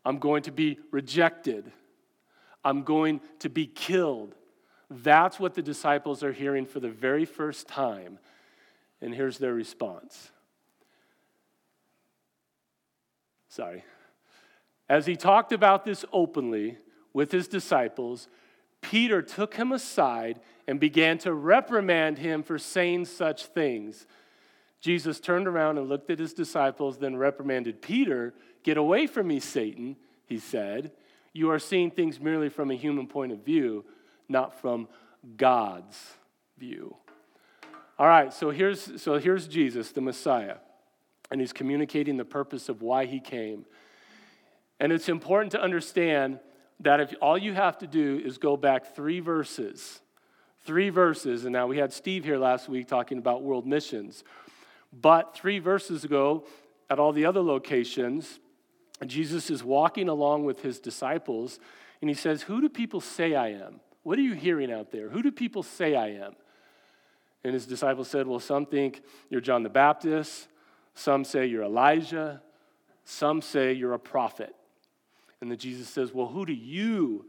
I'm 0.04 0.18
going 0.18 0.44
to 0.44 0.52
be 0.52 0.78
rejected. 0.92 1.72
I'm 2.64 2.84
going 2.84 3.20
to 3.40 3.48
be 3.48 3.66
killed. 3.66 4.36
That's 4.88 5.40
what 5.40 5.54
the 5.54 5.62
disciples 5.62 6.22
are 6.22 6.30
hearing 6.30 6.66
for 6.66 6.78
the 6.78 6.88
very 6.88 7.24
first 7.24 7.66
time. 7.66 8.20
And 9.00 9.12
here's 9.12 9.38
their 9.38 9.54
response. 9.54 10.30
Sorry. 13.48 13.82
As 14.88 15.04
he 15.04 15.16
talked 15.16 15.50
about 15.50 15.84
this 15.84 16.04
openly 16.12 16.78
with 17.12 17.32
his 17.32 17.48
disciples, 17.48 18.28
Peter 18.82 19.22
took 19.22 19.54
him 19.54 19.72
aside 19.72 20.40
and 20.68 20.78
began 20.78 21.18
to 21.18 21.32
reprimand 21.32 22.18
him 22.18 22.42
for 22.42 22.58
saying 22.58 23.06
such 23.06 23.46
things. 23.46 24.06
Jesus 24.80 25.20
turned 25.20 25.46
around 25.46 25.78
and 25.78 25.88
looked 25.88 26.10
at 26.10 26.18
his 26.18 26.34
disciples, 26.34 26.98
then 26.98 27.16
reprimanded 27.16 27.80
Peter. 27.80 28.34
Get 28.64 28.76
away 28.76 29.06
from 29.06 29.28
me, 29.28 29.40
Satan, 29.40 29.96
he 30.26 30.38
said. 30.38 30.92
You 31.32 31.50
are 31.50 31.58
seeing 31.58 31.90
things 31.90 32.20
merely 32.20 32.48
from 32.48 32.70
a 32.70 32.74
human 32.74 33.06
point 33.06 33.32
of 33.32 33.44
view, 33.44 33.84
not 34.28 34.60
from 34.60 34.88
God's 35.36 36.14
view. 36.58 36.96
All 37.98 38.08
right, 38.08 38.32
so 38.32 38.50
here's, 38.50 39.00
so 39.00 39.18
here's 39.18 39.46
Jesus, 39.46 39.92
the 39.92 40.00
Messiah, 40.00 40.56
and 41.30 41.40
he's 41.40 41.52
communicating 41.52 42.16
the 42.16 42.24
purpose 42.24 42.68
of 42.68 42.82
why 42.82 43.06
he 43.06 43.20
came. 43.20 43.64
And 44.80 44.92
it's 44.92 45.08
important 45.08 45.52
to 45.52 45.62
understand 45.62 46.40
that 46.80 47.00
if 47.00 47.14
all 47.20 47.38
you 47.38 47.54
have 47.54 47.78
to 47.78 47.86
do 47.86 48.20
is 48.24 48.38
go 48.38 48.56
back 48.56 48.94
three 48.94 49.20
verses, 49.20 50.00
three 50.64 50.90
verses, 50.90 51.44
and 51.44 51.52
now 51.52 51.66
we 51.66 51.78
had 51.78 51.92
Steve 51.92 52.24
here 52.24 52.38
last 52.38 52.68
week 52.68 52.88
talking 52.88 53.18
about 53.18 53.42
world 53.42 53.66
missions. 53.66 54.24
But 54.92 55.34
three 55.34 55.58
verses 55.58 56.04
ago, 56.04 56.44
at 56.90 56.98
all 56.98 57.12
the 57.12 57.24
other 57.24 57.40
locations, 57.40 58.38
Jesus 59.06 59.50
is 59.50 59.64
walking 59.64 60.08
along 60.08 60.44
with 60.44 60.62
his 60.62 60.78
disciples 60.78 61.58
and 62.00 62.10
he 62.10 62.14
says, 62.14 62.42
Who 62.42 62.60
do 62.60 62.68
people 62.68 63.00
say 63.00 63.34
I 63.34 63.48
am? 63.48 63.80
What 64.02 64.18
are 64.18 64.22
you 64.22 64.34
hearing 64.34 64.72
out 64.72 64.90
there? 64.90 65.08
Who 65.08 65.22
do 65.22 65.30
people 65.30 65.62
say 65.62 65.94
I 65.94 66.08
am? 66.08 66.34
And 67.44 67.54
his 67.54 67.66
disciples 67.66 68.08
said, 68.08 68.26
Well, 68.26 68.40
some 68.40 68.66
think 68.66 69.02
you're 69.30 69.40
John 69.40 69.62
the 69.62 69.68
Baptist, 69.68 70.48
some 70.94 71.24
say 71.24 71.46
you're 71.46 71.64
Elijah, 71.64 72.42
some 73.04 73.40
say 73.40 73.72
you're 73.72 73.94
a 73.94 73.98
prophet. 73.98 74.54
And 75.42 75.50
then 75.50 75.58
Jesus 75.58 75.88
says, 75.88 76.14
Well, 76.14 76.28
who 76.28 76.46
do 76.46 76.52
you 76.52 77.26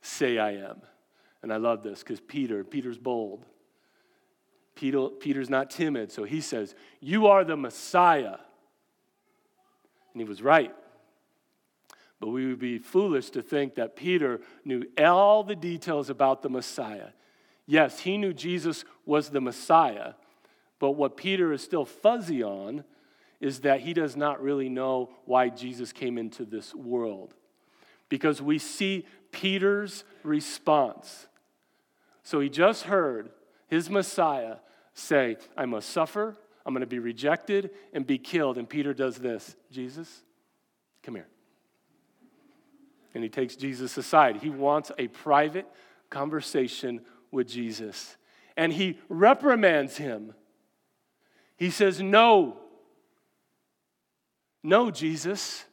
say 0.00 0.38
I 0.38 0.52
am? 0.52 0.80
And 1.42 1.52
I 1.52 1.58
love 1.58 1.82
this 1.82 2.00
because 2.00 2.18
Peter, 2.18 2.64
Peter's 2.64 2.96
bold. 2.96 3.44
Peter, 4.74 5.08
Peter's 5.08 5.50
not 5.50 5.70
timid, 5.70 6.10
so 6.10 6.24
he 6.24 6.40
says, 6.40 6.74
You 6.98 7.26
are 7.26 7.44
the 7.44 7.58
Messiah. 7.58 8.38
And 10.14 10.22
he 10.22 10.24
was 10.24 10.40
right. 10.40 10.74
But 12.20 12.28
we 12.28 12.46
would 12.46 12.58
be 12.58 12.78
foolish 12.78 13.28
to 13.30 13.42
think 13.42 13.74
that 13.74 13.96
Peter 13.96 14.40
knew 14.64 14.84
all 14.98 15.44
the 15.44 15.54
details 15.54 16.08
about 16.08 16.40
the 16.40 16.48
Messiah. 16.48 17.08
Yes, 17.66 18.00
he 18.00 18.16
knew 18.16 18.32
Jesus 18.32 18.86
was 19.04 19.28
the 19.28 19.40
Messiah, 19.42 20.14
but 20.78 20.92
what 20.92 21.18
Peter 21.18 21.52
is 21.52 21.62
still 21.62 21.84
fuzzy 21.84 22.42
on 22.42 22.84
is 23.40 23.60
that 23.60 23.80
he 23.80 23.92
does 23.92 24.16
not 24.16 24.42
really 24.42 24.70
know 24.70 25.10
why 25.26 25.50
Jesus 25.50 25.92
came 25.92 26.16
into 26.16 26.46
this 26.46 26.74
world. 26.74 27.34
Because 28.12 28.42
we 28.42 28.58
see 28.58 29.06
Peter's 29.30 30.04
response. 30.22 31.28
So 32.22 32.40
he 32.40 32.50
just 32.50 32.82
heard 32.82 33.30
his 33.68 33.88
Messiah 33.88 34.56
say, 34.92 35.38
I 35.56 35.64
must 35.64 35.88
suffer, 35.88 36.36
I'm 36.66 36.74
going 36.74 36.82
to 36.82 36.86
be 36.86 36.98
rejected 36.98 37.70
and 37.94 38.06
be 38.06 38.18
killed. 38.18 38.58
And 38.58 38.68
Peter 38.68 38.92
does 38.92 39.16
this 39.16 39.56
Jesus, 39.70 40.24
come 41.02 41.14
here. 41.14 41.26
And 43.14 43.24
he 43.24 43.30
takes 43.30 43.56
Jesus 43.56 43.96
aside. 43.96 44.36
He 44.36 44.50
wants 44.50 44.92
a 44.98 45.08
private 45.08 45.66
conversation 46.10 47.00
with 47.30 47.48
Jesus. 47.48 48.18
And 48.58 48.74
he 48.74 48.98
reprimands 49.08 49.96
him. 49.96 50.34
He 51.56 51.70
says, 51.70 52.02
No, 52.02 52.58
no, 54.62 54.90
Jesus, 54.90 55.64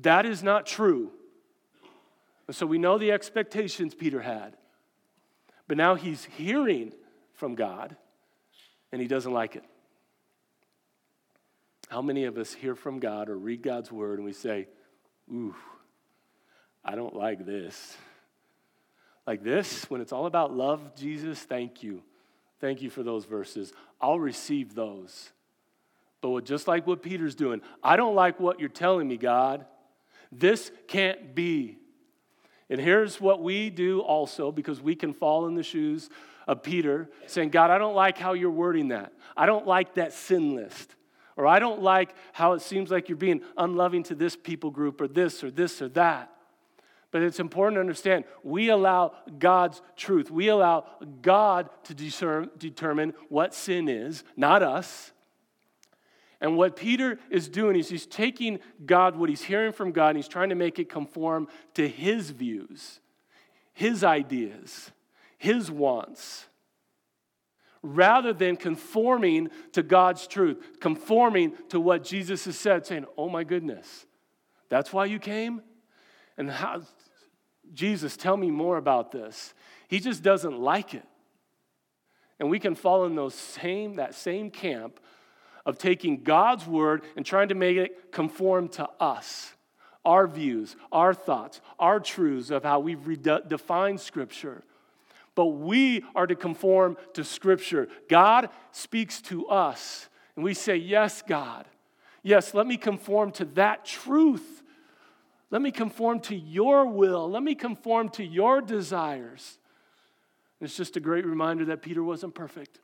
that 0.00 0.26
is 0.26 0.42
not 0.42 0.66
true. 0.66 1.10
And 2.46 2.56
so 2.56 2.66
we 2.66 2.78
know 2.78 2.98
the 2.98 3.12
expectations 3.12 3.94
Peter 3.94 4.20
had. 4.20 4.56
But 5.68 5.76
now 5.76 5.94
he's 5.94 6.24
hearing 6.36 6.92
from 7.34 7.54
God 7.54 7.96
and 8.90 9.00
he 9.00 9.08
doesn't 9.08 9.32
like 9.32 9.56
it. 9.56 9.64
How 11.88 12.02
many 12.02 12.24
of 12.24 12.38
us 12.38 12.52
hear 12.52 12.74
from 12.74 13.00
God 13.00 13.28
or 13.28 13.36
read 13.36 13.62
God's 13.62 13.92
word 13.92 14.18
and 14.18 14.24
we 14.24 14.32
say, 14.32 14.66
Ooh, 15.30 15.54
I 16.84 16.94
don't 16.94 17.14
like 17.14 17.46
this. 17.46 17.96
Like 19.26 19.42
this, 19.42 19.88
when 19.88 20.00
it's 20.00 20.12
all 20.12 20.26
about 20.26 20.52
love, 20.52 20.94
Jesus, 20.96 21.38
thank 21.38 21.82
you. 21.82 22.02
Thank 22.60 22.82
you 22.82 22.90
for 22.90 23.02
those 23.02 23.24
verses. 23.24 23.72
I'll 24.00 24.18
receive 24.18 24.74
those. 24.74 25.30
But 26.20 26.44
just 26.44 26.66
like 26.66 26.86
what 26.86 27.02
Peter's 27.02 27.34
doing, 27.34 27.60
I 27.82 27.96
don't 27.96 28.14
like 28.14 28.40
what 28.40 28.60
you're 28.60 28.68
telling 28.68 29.06
me, 29.06 29.16
God. 29.16 29.64
This 30.32 30.72
can't 30.88 31.34
be. 31.34 31.78
And 32.70 32.80
here's 32.80 33.20
what 33.20 33.42
we 33.42 33.68
do 33.68 34.00
also, 34.00 34.50
because 34.50 34.80
we 34.80 34.94
can 34.94 35.12
fall 35.12 35.46
in 35.46 35.54
the 35.54 35.62
shoes 35.62 36.08
of 36.48 36.62
Peter, 36.62 37.10
saying, 37.26 37.50
God, 37.50 37.70
I 37.70 37.76
don't 37.78 37.94
like 37.94 38.16
how 38.16 38.32
you're 38.32 38.50
wording 38.50 38.88
that. 38.88 39.12
I 39.36 39.46
don't 39.46 39.66
like 39.66 39.94
that 39.94 40.14
sin 40.14 40.56
list. 40.56 40.96
Or 41.36 41.46
I 41.46 41.58
don't 41.58 41.82
like 41.82 42.14
how 42.32 42.54
it 42.54 42.62
seems 42.62 42.90
like 42.90 43.08
you're 43.08 43.16
being 43.16 43.42
unloving 43.56 44.02
to 44.04 44.14
this 44.14 44.36
people 44.36 44.70
group 44.70 45.00
or 45.00 45.08
this 45.08 45.44
or 45.44 45.50
this 45.50 45.80
or 45.80 45.88
that. 45.90 46.30
But 47.10 47.22
it's 47.22 47.40
important 47.40 47.76
to 47.76 47.80
understand 47.80 48.24
we 48.42 48.70
allow 48.70 49.14
God's 49.38 49.82
truth. 49.96 50.30
We 50.30 50.48
allow 50.48 50.86
God 51.20 51.68
to 51.84 51.94
determine 51.94 53.12
what 53.28 53.54
sin 53.54 53.88
is, 53.88 54.24
not 54.34 54.62
us. 54.62 55.12
And 56.42 56.56
what 56.56 56.74
Peter 56.74 57.20
is 57.30 57.48
doing 57.48 57.76
is 57.76 57.88
he's 57.88 58.04
taking 58.04 58.58
God, 58.84 59.14
what 59.14 59.30
he's 59.30 59.44
hearing 59.44 59.72
from 59.72 59.92
God, 59.92 60.08
and 60.08 60.16
he's 60.16 60.26
trying 60.26 60.48
to 60.48 60.56
make 60.56 60.80
it 60.80 60.88
conform 60.90 61.46
to 61.74 61.88
his 61.88 62.30
views, 62.30 62.98
his 63.72 64.02
ideas, 64.02 64.90
his 65.38 65.70
wants, 65.70 66.46
rather 67.80 68.32
than 68.32 68.56
conforming 68.56 69.50
to 69.70 69.84
God's 69.84 70.26
truth, 70.26 70.80
conforming 70.80 71.52
to 71.68 71.78
what 71.78 72.02
Jesus 72.02 72.44
has 72.46 72.58
said, 72.58 72.84
saying, 72.86 73.06
Oh 73.16 73.28
my 73.28 73.44
goodness, 73.44 74.04
that's 74.68 74.92
why 74.92 75.04
you 75.04 75.20
came? 75.20 75.62
And 76.36 76.50
how, 76.50 76.82
Jesus, 77.72 78.16
tell 78.16 78.36
me 78.36 78.50
more 78.50 78.78
about 78.78 79.12
this. 79.12 79.54
He 79.86 80.00
just 80.00 80.24
doesn't 80.24 80.58
like 80.58 80.92
it. 80.92 81.06
And 82.40 82.50
we 82.50 82.58
can 82.58 82.74
fall 82.74 83.04
in 83.04 83.14
those 83.14 83.36
same, 83.36 83.94
that 83.96 84.16
same 84.16 84.50
camp 84.50 84.98
of 85.64 85.78
taking 85.78 86.22
God's 86.22 86.66
word 86.66 87.02
and 87.16 87.24
trying 87.24 87.48
to 87.48 87.54
make 87.54 87.76
it 87.76 88.12
conform 88.12 88.68
to 88.70 88.88
us, 89.00 89.52
our 90.04 90.26
views, 90.26 90.76
our 90.90 91.14
thoughts, 91.14 91.60
our 91.78 92.00
truths 92.00 92.50
of 92.50 92.62
how 92.62 92.80
we've 92.80 93.22
defined 93.48 94.00
Scripture. 94.00 94.62
But 95.34 95.46
we 95.46 96.04
are 96.14 96.26
to 96.26 96.34
conform 96.34 96.96
to 97.14 97.24
Scripture. 97.24 97.88
God 98.08 98.50
speaks 98.72 99.20
to 99.22 99.46
us, 99.46 100.08
and 100.36 100.44
we 100.44 100.54
say, 100.54 100.76
Yes, 100.76 101.22
God. 101.22 101.66
Yes, 102.22 102.54
let 102.54 102.66
me 102.66 102.76
conform 102.76 103.32
to 103.32 103.44
that 103.56 103.84
truth. 103.84 104.62
Let 105.50 105.60
me 105.60 105.70
conform 105.70 106.20
to 106.20 106.36
your 106.36 106.86
will. 106.86 107.30
Let 107.30 107.42
me 107.42 107.54
conform 107.54 108.08
to 108.10 108.24
your 108.24 108.60
desires. 108.60 109.58
It's 110.60 110.76
just 110.76 110.96
a 110.96 111.00
great 111.00 111.26
reminder 111.26 111.64
that 111.66 111.82
Peter 111.82 112.02
wasn't 112.02 112.34
perfect. 112.34 112.78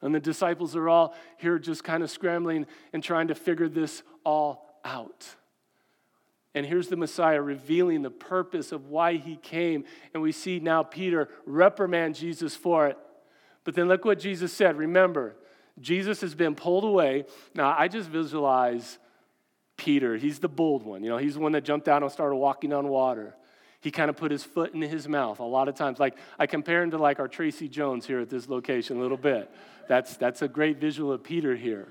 And 0.00 0.14
the 0.14 0.20
disciples 0.20 0.76
are 0.76 0.88
all 0.88 1.14
here 1.38 1.58
just 1.58 1.82
kind 1.84 2.02
of 2.02 2.10
scrambling 2.10 2.66
and 2.92 3.02
trying 3.02 3.28
to 3.28 3.34
figure 3.34 3.68
this 3.68 4.02
all 4.24 4.80
out. 4.84 5.26
And 6.54 6.64
here's 6.64 6.88
the 6.88 6.96
Messiah 6.96 7.40
revealing 7.42 8.02
the 8.02 8.10
purpose 8.10 8.72
of 8.72 8.86
why 8.86 9.16
he 9.16 9.36
came. 9.36 9.84
And 10.14 10.22
we 10.22 10.32
see 10.32 10.60
now 10.60 10.82
Peter 10.82 11.28
reprimand 11.46 12.14
Jesus 12.14 12.56
for 12.56 12.86
it. 12.88 12.98
But 13.64 13.74
then 13.74 13.88
look 13.88 14.04
what 14.04 14.18
Jesus 14.18 14.52
said. 14.52 14.76
Remember, 14.76 15.36
Jesus 15.80 16.20
has 16.20 16.34
been 16.34 16.54
pulled 16.54 16.84
away. 16.84 17.26
Now, 17.54 17.74
I 17.76 17.88
just 17.88 18.08
visualize 18.08 18.98
Peter. 19.76 20.16
He's 20.16 20.38
the 20.38 20.48
bold 20.48 20.84
one. 20.84 21.02
You 21.02 21.10
know, 21.10 21.18
he's 21.18 21.34
the 21.34 21.40
one 21.40 21.52
that 21.52 21.64
jumped 21.64 21.88
out 21.88 22.02
and 22.02 22.10
started 22.10 22.36
walking 22.36 22.72
on 22.72 22.88
water 22.88 23.34
he 23.80 23.90
kind 23.90 24.10
of 24.10 24.16
put 24.16 24.30
his 24.30 24.42
foot 24.42 24.74
in 24.74 24.82
his 24.82 25.08
mouth 25.08 25.38
a 25.38 25.44
lot 25.44 25.68
of 25.68 25.74
times. 25.74 26.00
Like 26.00 26.16
I 26.38 26.46
compare 26.46 26.82
him 26.82 26.90
to 26.90 26.98
like 26.98 27.20
our 27.20 27.28
Tracy 27.28 27.68
Jones 27.68 28.06
here 28.06 28.20
at 28.20 28.28
this 28.28 28.48
location 28.48 28.98
a 28.98 29.00
little 29.00 29.16
bit. 29.16 29.50
That's, 29.88 30.16
that's 30.16 30.42
a 30.42 30.48
great 30.48 30.78
visual 30.78 31.12
of 31.12 31.24
Peter 31.24 31.56
here. 31.56 31.88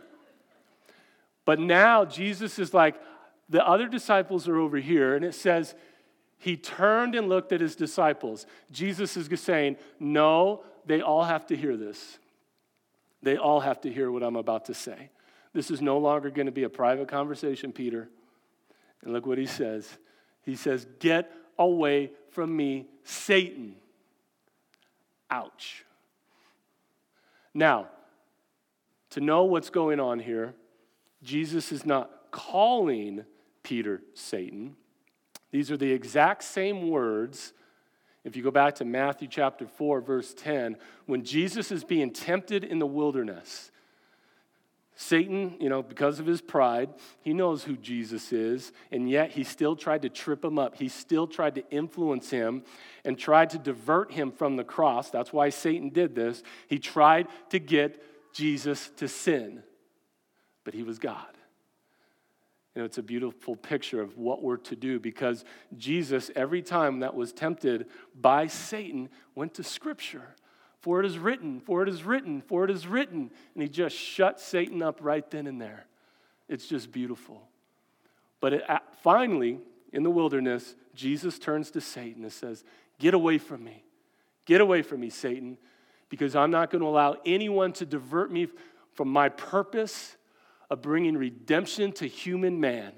But 1.45 1.59
now 1.59 2.05
Jesus 2.05 2.59
is 2.59 2.73
like, 2.73 2.95
the 3.49 3.65
other 3.65 3.87
disciples 3.87 4.47
are 4.47 4.57
over 4.57 4.77
here, 4.77 5.15
and 5.15 5.23
it 5.23 5.33
says, 5.33 5.73
he 6.37 6.55
turned 6.55 7.15
and 7.15 7.29
looked 7.29 7.51
at 7.51 7.61
his 7.61 7.75
disciples. 7.75 8.45
Jesus 8.71 9.17
is 9.17 9.27
saying, 9.39 9.77
No, 9.99 10.63
they 10.85 11.01
all 11.01 11.23
have 11.23 11.47
to 11.47 11.55
hear 11.55 11.75
this. 11.75 12.19
They 13.23 13.37
all 13.37 13.59
have 13.59 13.81
to 13.81 13.91
hear 13.91 14.11
what 14.11 14.23
I'm 14.23 14.35
about 14.35 14.65
to 14.65 14.73
say. 14.73 15.09
This 15.53 15.71
is 15.71 15.81
no 15.81 15.97
longer 15.97 16.29
going 16.29 16.45
to 16.45 16.51
be 16.51 16.63
a 16.63 16.69
private 16.69 17.07
conversation, 17.07 17.71
Peter. 17.71 18.09
And 19.01 19.13
look 19.13 19.25
what 19.25 19.39
he 19.39 19.47
says. 19.47 19.89
He 20.43 20.55
says, 20.55 20.85
Get 20.99 21.31
away 21.57 22.11
from 22.29 22.55
me, 22.55 22.85
Satan. 23.03 23.75
Ouch. 25.31 25.83
Now, 27.57 27.87
to 29.09 29.19
know 29.19 29.45
what's 29.45 29.71
going 29.71 29.99
on 29.99 30.19
here, 30.19 30.53
Jesus 31.23 31.71
is 31.71 31.87
not 31.87 32.11
calling 32.29 33.25
Peter 33.63 34.03
Satan. 34.13 34.75
These 35.49 35.71
are 35.71 35.77
the 35.77 35.91
exact 35.91 36.43
same 36.43 36.91
words. 36.91 37.53
If 38.23 38.35
you 38.35 38.43
go 38.43 38.51
back 38.51 38.75
to 38.75 38.85
Matthew 38.85 39.27
chapter 39.27 39.65
4, 39.65 40.01
verse 40.01 40.35
10, 40.35 40.77
when 41.07 41.23
Jesus 41.23 41.71
is 41.71 41.83
being 41.83 42.11
tempted 42.11 42.63
in 42.63 42.77
the 42.77 42.85
wilderness, 42.85 43.71
Satan, 44.99 45.55
you 45.59 45.69
know, 45.69 45.83
because 45.83 46.19
of 46.19 46.25
his 46.25 46.41
pride, 46.41 46.89
he 47.21 47.31
knows 47.31 47.63
who 47.63 47.77
Jesus 47.77 48.33
is, 48.33 48.71
and 48.91 49.07
yet 49.07 49.29
he 49.29 49.43
still 49.43 49.75
tried 49.75 50.01
to 50.01 50.09
trip 50.09 50.43
him 50.43 50.57
up. 50.57 50.75
He 50.75 50.89
still 50.89 51.27
tried 51.27 51.53
to 51.53 51.69
influence 51.69 52.31
him 52.31 52.63
and 53.05 53.17
tried 53.17 53.51
to 53.51 53.59
divert 53.59 54.11
him 54.11 54.31
from 54.31 54.55
the 54.55 54.63
cross. 54.63 55.11
That's 55.11 55.31
why 55.31 55.49
Satan 55.49 55.89
did 55.89 56.15
this. 56.15 56.41
He 56.67 56.79
tried 56.79 57.27
to 57.51 57.59
get 57.59 58.03
Jesus 58.33 58.89
to 58.97 59.07
sin, 59.07 59.61
but 60.63 60.73
he 60.73 60.81
was 60.81 60.97
God. 60.97 61.27
You 62.73 62.81
know, 62.81 62.85
it's 62.85 62.97
a 62.97 63.03
beautiful 63.03 63.55
picture 63.55 64.01
of 64.01 64.17
what 64.17 64.41
we're 64.41 64.57
to 64.57 64.75
do 64.75 64.99
because 64.99 65.45
Jesus, 65.77 66.31
every 66.35 66.63
time 66.63 67.01
that 67.01 67.13
was 67.13 67.33
tempted 67.33 67.85
by 68.19 68.47
Satan, 68.47 69.09
went 69.35 69.53
to 69.55 69.63
Scripture 69.63 70.33
for 70.79 70.99
it 70.99 71.05
is 71.05 71.17
written, 71.17 71.59
for 71.59 71.83
it 71.83 71.89
is 71.89 72.03
written, 72.03 72.41
for 72.41 72.63
it 72.63 72.71
is 72.71 72.87
written. 72.87 73.31
And 73.53 73.63
he 73.63 73.69
just 73.69 73.95
shut 73.95 74.39
Satan 74.39 74.81
up 74.81 74.99
right 75.01 75.29
then 75.29 75.47
and 75.47 75.59
there. 75.59 75.85
It's 76.47 76.67
just 76.67 76.91
beautiful. 76.91 77.41
But 78.39 78.53
it, 78.53 78.63
finally, 79.01 79.59
in 79.91 80.03
the 80.03 80.11
wilderness, 80.11 80.75
Jesus 80.93 81.39
turns 81.39 81.71
to 81.71 81.81
Satan 81.81 82.23
and 82.23 82.31
says, 82.31 82.63
Get 82.99 83.13
away 83.13 83.37
from 83.37 83.63
me. 83.63 83.83
Get 84.45 84.61
away 84.61 84.81
from 84.81 85.01
me, 85.01 85.09
Satan, 85.09 85.57
because 86.09 86.35
I'm 86.35 86.51
not 86.51 86.71
going 86.71 86.81
to 86.81 86.87
allow 86.87 87.17
anyone 87.25 87.73
to 87.73 87.85
divert 87.85 88.31
me 88.31 88.47
from 88.93 89.09
my 89.09 89.29
purpose 89.29 90.15
of 90.69 90.81
bringing 90.81 91.17
redemption 91.17 91.91
to 91.93 92.07
human 92.07 92.59
man, 92.59 92.93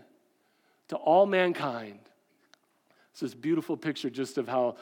to 0.90 0.96
all 0.96 1.26
mankind. 1.26 2.00
It's 3.12 3.22
this 3.22 3.34
beautiful 3.34 3.76
picture 3.76 4.10
just 4.10 4.38
of 4.38 4.48
how 4.48 4.76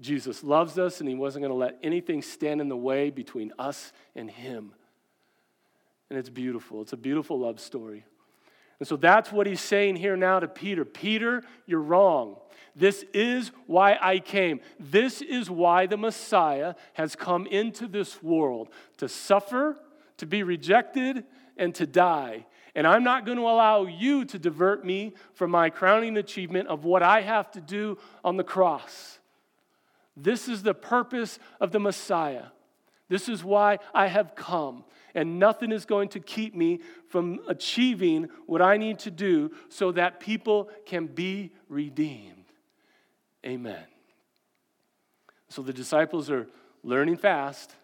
Jesus 0.00 0.42
loves 0.42 0.78
us 0.78 1.00
and 1.00 1.08
he 1.08 1.14
wasn't 1.14 1.42
going 1.42 1.50
to 1.50 1.56
let 1.56 1.78
anything 1.82 2.22
stand 2.22 2.60
in 2.60 2.68
the 2.68 2.76
way 2.76 3.10
between 3.10 3.52
us 3.58 3.92
and 4.14 4.30
him. 4.30 4.72
And 6.08 6.18
it's 6.18 6.30
beautiful. 6.30 6.82
It's 6.82 6.92
a 6.92 6.96
beautiful 6.96 7.38
love 7.38 7.60
story. 7.60 8.04
And 8.80 8.88
so 8.88 8.96
that's 8.96 9.30
what 9.30 9.46
he's 9.46 9.60
saying 9.60 9.96
here 9.96 10.16
now 10.16 10.40
to 10.40 10.48
Peter 10.48 10.84
Peter, 10.84 11.42
you're 11.66 11.82
wrong. 11.82 12.36
This 12.74 13.04
is 13.12 13.52
why 13.66 13.98
I 14.00 14.18
came. 14.20 14.60
This 14.78 15.22
is 15.22 15.50
why 15.50 15.86
the 15.86 15.98
Messiah 15.98 16.74
has 16.94 17.14
come 17.14 17.46
into 17.46 17.86
this 17.86 18.22
world 18.22 18.70
to 18.96 19.08
suffer, 19.08 19.76
to 20.16 20.26
be 20.26 20.42
rejected, 20.42 21.24
and 21.56 21.74
to 21.74 21.86
die. 21.86 22.46
And 22.74 22.86
I'm 22.86 23.04
not 23.04 23.26
going 23.26 23.38
to 23.38 23.44
allow 23.44 23.84
you 23.84 24.24
to 24.26 24.38
divert 24.38 24.84
me 24.84 25.14
from 25.34 25.50
my 25.50 25.70
crowning 25.70 26.16
achievement 26.16 26.68
of 26.68 26.84
what 26.84 27.02
I 27.02 27.20
have 27.20 27.50
to 27.52 27.60
do 27.60 27.98
on 28.24 28.36
the 28.36 28.44
cross. 28.44 29.19
This 30.16 30.48
is 30.48 30.62
the 30.62 30.74
purpose 30.74 31.38
of 31.60 31.72
the 31.72 31.80
Messiah. 31.80 32.46
This 33.08 33.28
is 33.28 33.42
why 33.42 33.78
I 33.92 34.06
have 34.06 34.34
come. 34.34 34.84
And 35.14 35.38
nothing 35.38 35.72
is 35.72 35.84
going 35.84 36.08
to 36.10 36.20
keep 36.20 36.54
me 36.54 36.80
from 37.08 37.40
achieving 37.48 38.28
what 38.46 38.62
I 38.62 38.76
need 38.76 39.00
to 39.00 39.10
do 39.10 39.50
so 39.68 39.90
that 39.92 40.20
people 40.20 40.70
can 40.86 41.06
be 41.06 41.52
redeemed. 41.68 42.44
Amen. 43.44 43.84
So 45.48 45.62
the 45.62 45.72
disciples 45.72 46.30
are 46.30 46.46
learning 46.84 47.16
fast 47.16 47.74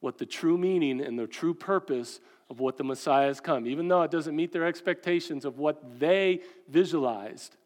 what 0.00 0.18
the 0.18 0.26
true 0.26 0.58
meaning 0.58 1.00
and 1.00 1.16
the 1.16 1.28
true 1.28 1.54
purpose 1.54 2.18
of 2.50 2.58
what 2.58 2.76
the 2.76 2.84
Messiah 2.84 3.28
has 3.28 3.40
come, 3.40 3.68
even 3.68 3.86
though 3.86 4.02
it 4.02 4.10
doesn't 4.10 4.34
meet 4.34 4.52
their 4.52 4.66
expectations 4.66 5.44
of 5.44 5.58
what 5.58 6.00
they 6.00 6.40
visualized. 6.68 7.56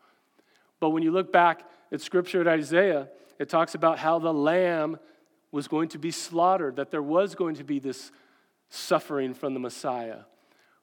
But 0.78 0.90
when 0.90 1.02
you 1.02 1.10
look 1.10 1.32
back 1.32 1.62
at 1.90 2.02
scripture 2.02 2.42
at 2.42 2.46
Isaiah, 2.46 3.08
it 3.38 3.48
talks 3.48 3.74
about 3.74 3.98
how 3.98 4.18
the 4.18 4.32
lamb 4.32 4.98
was 5.52 5.68
going 5.68 5.88
to 5.90 5.98
be 5.98 6.10
slaughtered, 6.10 6.76
that 6.76 6.90
there 6.90 7.02
was 7.02 7.34
going 7.34 7.56
to 7.56 7.64
be 7.64 7.78
this 7.78 8.10
suffering 8.68 9.34
from 9.34 9.54
the 9.54 9.60
Messiah. 9.60 10.20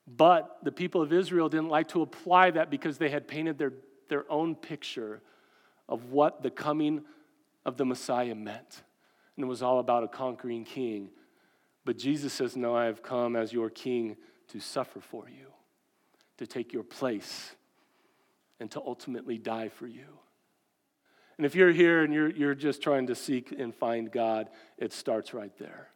But 0.08 0.58
the 0.64 0.72
people 0.72 1.02
of 1.02 1.14
Israel 1.14 1.50
didn't 1.50 1.70
like 1.70 1.90
to 1.90 2.02
apply 2.02 2.52
that 2.52 2.70
because 2.70 2.98
they 2.98 3.10
had 3.10 3.28
painted 3.28 3.58
their, 3.58 3.74
their 4.10 4.30
own 4.32 4.56
picture 4.56 5.22
of 5.88 6.12
what 6.12 6.44
the 6.44 6.50
coming 6.50 7.04
of 7.66 7.78
the 7.78 7.86
Messiah 7.86 8.36
meant. 8.36 8.84
And 9.36 9.44
it 9.44 9.48
was 9.48 9.62
all 9.62 9.80
about 9.80 10.04
a 10.04 10.08
conquering 10.08 10.66
king. 10.66 11.10
But 11.86 11.98
Jesus 11.98 12.34
says, 12.34 12.56
No, 12.56 12.76
I 12.76 12.86
have 12.86 13.02
come 13.02 13.36
as 13.36 13.52
your 13.52 13.70
king 13.70 14.16
to 14.50 14.60
suffer 14.60 15.00
for 15.00 15.30
you, 15.30 15.48
to 16.38 16.48
take 16.48 16.74
your 16.74 16.84
place, 16.84 17.56
and 18.60 18.70
to 18.72 18.82
ultimately 18.82 19.38
die 19.38 19.70
for 19.70 19.88
you. 19.88 20.06
And 21.38 21.46
if 21.46 21.56
you're 21.56 21.72
here 21.72 22.04
and 22.04 22.14
you're, 22.14 22.30
you're 22.30 22.56
just 22.56 22.82
trying 22.82 23.08
to 23.08 23.16
seek 23.16 23.52
and 23.52 23.74
find 23.74 24.12
God, 24.12 24.50
it 24.78 24.94
starts 24.94 25.34
right 25.34 25.56
there. 25.58 25.90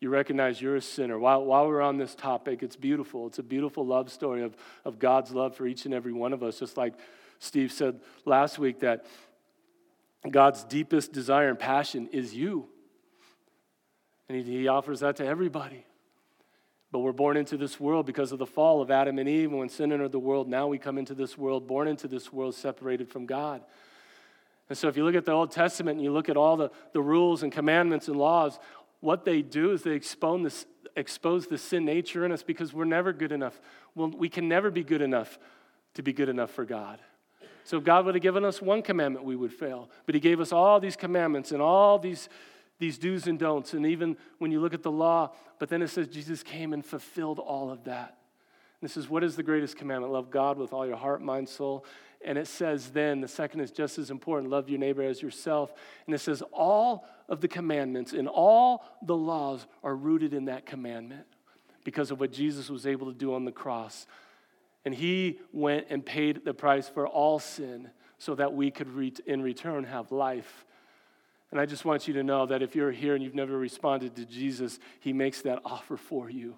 You 0.00 0.10
recognize 0.10 0.62
you're 0.62 0.76
a 0.76 0.80
sinner. 0.80 1.18
While, 1.18 1.44
while 1.44 1.66
we're 1.66 1.80
on 1.80 1.96
this 1.96 2.14
topic, 2.14 2.62
it's 2.62 2.76
beautiful. 2.76 3.26
It's 3.26 3.40
a 3.40 3.42
beautiful 3.42 3.84
love 3.84 4.12
story 4.12 4.42
of, 4.42 4.56
of 4.84 4.98
God's 4.98 5.32
love 5.32 5.56
for 5.56 5.66
each 5.66 5.86
and 5.86 5.94
every 5.94 6.12
one 6.12 6.32
of 6.32 6.42
us. 6.42 6.60
Just 6.60 6.76
like 6.76 6.94
Steve 7.40 7.72
said 7.72 8.00
last 8.24 8.60
week, 8.60 8.80
that 8.80 9.06
God's 10.30 10.62
deepest 10.62 11.12
desire 11.12 11.48
and 11.48 11.58
passion 11.58 12.08
is 12.12 12.32
you. 12.32 12.68
And 14.28 14.38
he, 14.38 14.60
he 14.60 14.68
offers 14.68 15.00
that 15.00 15.16
to 15.16 15.26
everybody. 15.26 15.84
But 16.92 17.00
we're 17.00 17.12
born 17.12 17.36
into 17.36 17.56
this 17.56 17.78
world 17.78 18.06
because 18.06 18.30
of 18.30 18.38
the 18.38 18.46
fall 18.46 18.80
of 18.80 18.90
Adam 18.90 19.18
and 19.18 19.28
Eve. 19.28 19.50
And 19.50 19.58
When 19.58 19.68
sin 19.68 19.92
entered 19.92 20.12
the 20.12 20.18
world, 20.18 20.48
now 20.48 20.68
we 20.68 20.78
come 20.78 20.96
into 20.96 21.14
this 21.14 21.36
world, 21.36 21.66
born 21.66 21.88
into 21.88 22.06
this 22.06 22.32
world, 22.32 22.54
separated 22.54 23.08
from 23.08 23.26
God. 23.26 23.62
And 24.68 24.76
so, 24.76 24.88
if 24.88 24.96
you 24.96 25.04
look 25.04 25.14
at 25.14 25.24
the 25.24 25.32
Old 25.32 25.50
Testament 25.50 25.96
and 25.96 26.04
you 26.04 26.12
look 26.12 26.28
at 26.28 26.36
all 26.36 26.56
the, 26.56 26.70
the 26.92 27.00
rules 27.00 27.42
and 27.42 27.50
commandments 27.50 28.08
and 28.08 28.16
laws, 28.16 28.58
what 29.00 29.24
they 29.24 29.42
do 29.42 29.72
is 29.72 29.82
they 29.82 29.92
expose 29.92 30.66
expose 30.96 31.46
the 31.46 31.58
sin 31.58 31.84
nature 31.84 32.24
in 32.24 32.32
us 32.32 32.42
because 32.42 32.74
we're 32.74 32.84
never 32.84 33.12
good 33.12 33.32
enough. 33.32 33.60
Well, 33.94 34.08
we 34.08 34.28
can 34.28 34.48
never 34.48 34.70
be 34.70 34.82
good 34.82 35.00
enough 35.00 35.38
to 35.94 36.02
be 36.02 36.12
good 36.12 36.28
enough 36.28 36.50
for 36.50 36.64
God. 36.64 36.98
So, 37.64 37.78
if 37.78 37.84
God 37.84 38.04
would 38.04 38.14
have 38.14 38.22
given 38.22 38.44
us 38.44 38.60
one 38.60 38.82
commandment, 38.82 39.24
we 39.24 39.36
would 39.36 39.52
fail. 39.52 39.90
But 40.06 40.14
He 40.14 40.20
gave 40.20 40.40
us 40.40 40.52
all 40.52 40.80
these 40.80 40.96
commandments 40.96 41.52
and 41.52 41.62
all 41.62 41.98
these, 41.98 42.28
these 42.78 42.98
do's 42.98 43.26
and 43.26 43.38
don'ts. 43.38 43.72
And 43.72 43.86
even 43.86 44.16
when 44.38 44.50
you 44.50 44.60
look 44.60 44.74
at 44.74 44.82
the 44.82 44.90
law, 44.90 45.32
but 45.58 45.68
then 45.68 45.82
it 45.82 45.88
says 45.88 46.08
Jesus 46.08 46.42
came 46.42 46.72
and 46.72 46.84
fulfilled 46.84 47.38
all 47.38 47.70
of 47.70 47.84
that. 47.84 48.16
This 48.80 48.96
is 48.96 49.08
what 49.08 49.24
is 49.24 49.34
the 49.36 49.42
greatest 49.42 49.76
commandment? 49.76 50.12
Love 50.12 50.30
God 50.30 50.56
with 50.56 50.72
all 50.72 50.86
your 50.86 50.96
heart, 50.96 51.20
mind, 51.20 51.48
soul. 51.48 51.84
And 52.24 52.36
it 52.36 52.46
says 52.46 52.90
then, 52.90 53.20
the 53.20 53.28
second 53.28 53.60
is 53.60 53.70
just 53.70 53.98
as 53.98 54.10
important 54.10 54.50
love 54.50 54.68
your 54.68 54.78
neighbor 54.78 55.02
as 55.02 55.22
yourself. 55.22 55.72
And 56.06 56.14
it 56.14 56.18
says, 56.18 56.42
all 56.52 57.06
of 57.28 57.40
the 57.40 57.48
commandments 57.48 58.12
and 58.12 58.28
all 58.28 58.84
the 59.02 59.16
laws 59.16 59.66
are 59.82 59.94
rooted 59.94 60.34
in 60.34 60.46
that 60.46 60.66
commandment 60.66 61.26
because 61.84 62.10
of 62.10 62.20
what 62.20 62.32
Jesus 62.32 62.70
was 62.70 62.86
able 62.86 63.06
to 63.06 63.16
do 63.16 63.34
on 63.34 63.44
the 63.44 63.52
cross. 63.52 64.06
And 64.84 64.94
he 64.94 65.38
went 65.52 65.86
and 65.90 66.04
paid 66.04 66.44
the 66.44 66.54
price 66.54 66.88
for 66.88 67.06
all 67.06 67.38
sin 67.38 67.90
so 68.18 68.34
that 68.34 68.52
we 68.52 68.70
could, 68.70 69.20
in 69.26 69.42
return, 69.42 69.84
have 69.84 70.10
life. 70.10 70.64
And 71.50 71.60
I 71.60 71.66
just 71.66 71.84
want 71.84 72.08
you 72.08 72.14
to 72.14 72.22
know 72.22 72.46
that 72.46 72.62
if 72.62 72.74
you're 72.74 72.92
here 72.92 73.14
and 73.14 73.22
you've 73.22 73.34
never 73.34 73.56
responded 73.56 74.16
to 74.16 74.24
Jesus, 74.24 74.78
he 75.00 75.12
makes 75.12 75.42
that 75.42 75.60
offer 75.64 75.96
for 75.96 76.28
you 76.28 76.56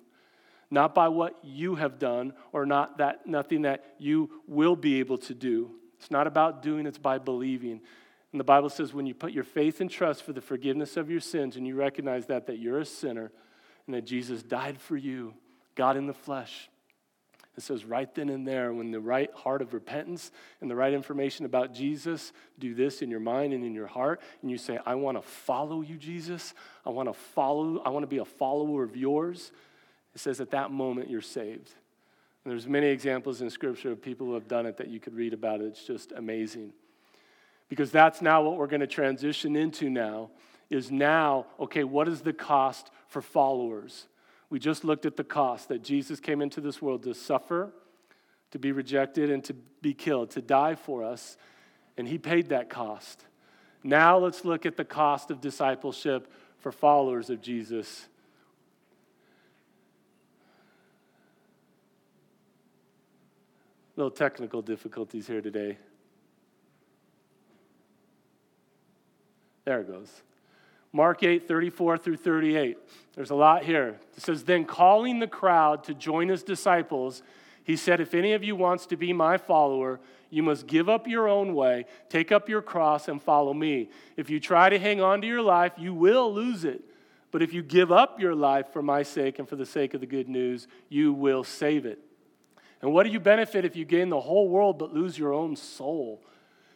not 0.71 0.95
by 0.95 1.09
what 1.09 1.37
you 1.43 1.75
have 1.75 1.99
done 1.99 2.33
or 2.53 2.65
not 2.65 2.99
that 2.99 3.27
nothing 3.27 3.63
that 3.63 3.85
you 3.99 4.31
will 4.47 4.77
be 4.77 5.01
able 5.01 5.19
to 5.19 5.35
do. 5.35 5.71
It's 5.99 6.11
not 6.11 6.27
about 6.27 6.63
doing, 6.63 6.87
it's 6.87 6.99
by 6.99 7.19
believing. 7.19 7.81
And 8.33 8.39
the 8.41 8.45
Bible 8.45 8.71
says 8.71 8.95
when 8.95 9.07
you 9.07 9.15
put 9.15 9.33
your 9.33 9.45
faith 9.45 9.81
and 9.81 9.91
trust 9.91 10.23
for 10.23 10.33
the 10.33 10.41
forgiveness 10.41 10.97
of 10.97 11.11
your 11.11 11.21
sins 11.21 11.57
and 11.57 11.67
you 11.67 11.75
recognize 11.75 12.27
that 12.27 12.47
that 12.47 12.59
you're 12.59 12.79
a 12.79 12.87
sinner 12.87 13.33
and 13.87 13.95
that 13.95 14.03
Jesus 14.03 14.43
died 14.43 14.81
for 14.81 14.97
you, 14.97 15.35
God 15.75 15.97
in 15.97 16.07
the 16.07 16.15
flesh. 16.15 16.71
It 17.57 17.65
says 17.65 17.85
right 17.85 18.13
then 18.15 18.29
and 18.29 18.47
there, 18.47 18.73
when 18.73 18.93
the 18.93 19.01
right 19.01 19.31
heart 19.35 19.61
of 19.61 19.75
repentance 19.75 20.31
and 20.61 20.71
the 20.71 20.77
right 20.77 20.95
information 20.95 21.45
about 21.45 21.75
Jesus 21.75 22.33
do 22.59 22.75
this 22.75 23.03
in 23.03 23.11
your 23.11 23.21
mind 23.21 23.53
and 23.53 23.65
in 23.65 23.75
your 23.75 23.89
heart, 23.89 24.21
and 24.41 24.51
you 24.51 24.57
say, 24.57 24.79
I 24.87 24.95
want 24.95 25.19
to 25.19 25.23
follow 25.23 25.83
you, 25.83 25.97
Jesus. 25.97 26.55
I 26.87 26.91
want 26.91 27.09
to 27.09 27.13
follow, 27.13 27.81
I 27.81 27.91
want 27.91 28.05
to 28.05 28.09
be 28.09 28.19
a 28.19 28.25
follower 28.25 28.85
of 28.85 28.97
yours. 28.97 29.51
It 30.21 30.25
says 30.25 30.41
at 30.43 30.51
that 30.51 30.71
moment 30.71 31.09
you're 31.09 31.23
saved. 31.23 31.73
And 32.45 32.53
there's 32.53 32.67
many 32.67 32.89
examples 32.89 33.41
in 33.41 33.49
Scripture 33.49 33.91
of 33.91 34.03
people 34.03 34.27
who 34.27 34.35
have 34.35 34.49
done 34.49 34.67
it 34.67 34.77
that 34.77 34.89
you 34.89 35.01
could 35.01 35.15
read 35.15 35.33
about. 35.33 35.63
It. 35.63 35.69
It's 35.69 35.83
just 35.87 36.13
amazing. 36.13 36.75
Because 37.71 37.91
that's 37.91 38.21
now 38.21 38.43
what 38.43 38.59
we're 38.59 38.67
going 38.67 38.83
to 38.83 38.87
transition 38.87 39.57
into 39.57 39.89
now 39.89 40.29
is 40.69 40.91
now, 40.91 41.47
okay, 41.59 41.85
what 41.85 42.07
is 42.07 42.21
the 42.21 42.35
cost 42.35 42.91
for 43.09 43.23
followers? 43.23 44.09
We 44.51 44.59
just 44.59 44.85
looked 44.85 45.07
at 45.07 45.17
the 45.17 45.25
cost 45.25 45.69
that 45.69 45.83
Jesus 45.83 46.21
came 46.21 46.43
into 46.43 46.61
this 46.61 46.83
world 46.83 47.05
to 47.05 47.15
suffer, 47.15 47.73
to 48.51 48.59
be 48.59 48.73
rejected, 48.73 49.31
and 49.31 49.43
to 49.45 49.55
be 49.81 49.95
killed, 49.95 50.33
to 50.33 50.43
die 50.43 50.75
for 50.75 51.03
us, 51.03 51.39
and 51.97 52.07
he 52.07 52.19
paid 52.19 52.51
that 52.51 52.69
cost. 52.69 53.25
Now 53.83 54.19
let's 54.19 54.45
look 54.45 54.67
at 54.67 54.77
the 54.77 54.85
cost 54.85 55.31
of 55.31 55.41
discipleship 55.41 56.31
for 56.59 56.73
followers 56.73 57.31
of 57.31 57.41
Jesus 57.41 58.07
Little 64.01 64.11
technical 64.11 64.63
difficulties 64.63 65.27
here 65.27 65.43
today. 65.43 65.77
There 69.67 69.83
it 69.83 69.89
goes. 69.89 70.23
Mark 70.91 71.23
8, 71.23 71.47
34 71.47 71.99
through 71.99 72.17
38. 72.17 72.79
There's 73.15 73.29
a 73.29 73.35
lot 73.35 73.63
here. 73.63 74.01
It 74.17 74.23
says, 74.23 74.45
Then 74.45 74.65
calling 74.65 75.19
the 75.19 75.27
crowd 75.27 75.85
to 75.85 75.93
join 75.93 76.31
his 76.31 76.43
disciples, 76.43 77.23
he 77.63 77.77
said, 77.77 78.01
If 78.01 78.15
any 78.15 78.33
of 78.33 78.43
you 78.43 78.57
wants 78.57 78.87
to 78.87 78.97
be 78.97 79.13
my 79.13 79.37
follower, 79.37 80.01
you 80.31 80.43
must 80.43 80.67
give 80.67 80.89
up 80.89 81.07
your 81.07 81.29
own 81.29 81.55
way, 81.55 81.85
take 82.09 82.33
up 82.33 82.49
your 82.49 82.63
cross, 82.63 83.07
and 83.07 83.21
follow 83.21 83.53
me. 83.53 83.91
If 84.17 84.31
you 84.31 84.41
try 84.41 84.71
to 84.71 84.79
hang 84.79 85.03
on 85.03 85.21
to 85.21 85.27
your 85.27 85.43
life, 85.43 85.73
you 85.77 85.93
will 85.93 86.33
lose 86.33 86.65
it. 86.65 86.83
But 87.31 87.43
if 87.43 87.53
you 87.53 87.63
give 87.63 87.93
up 87.93 88.19
your 88.19 88.35
life 88.35 88.73
for 88.73 88.81
my 88.81 89.03
sake 89.03 89.39
and 89.39 89.47
for 89.47 89.57
the 89.57 89.67
sake 89.67 89.93
of 89.93 90.01
the 90.01 90.07
good 90.07 90.31
news, 90.31 90.69
you 90.89 91.13
will 91.13 91.45
save 91.45 91.85
it. 91.85 91.99
And 92.83 92.93
what 92.93 93.05
do 93.05 93.11
you 93.11 93.21
benefit 93.21 93.65
if 93.65 93.77
you 93.77 93.85
gain 93.85 94.09
the 94.09 94.21
whole 94.21 94.49
world 94.49 94.79
but 94.79 94.95
lose 94.95 95.19
your 95.19 95.33
own 95.33 95.57
soul? 95.57 96.21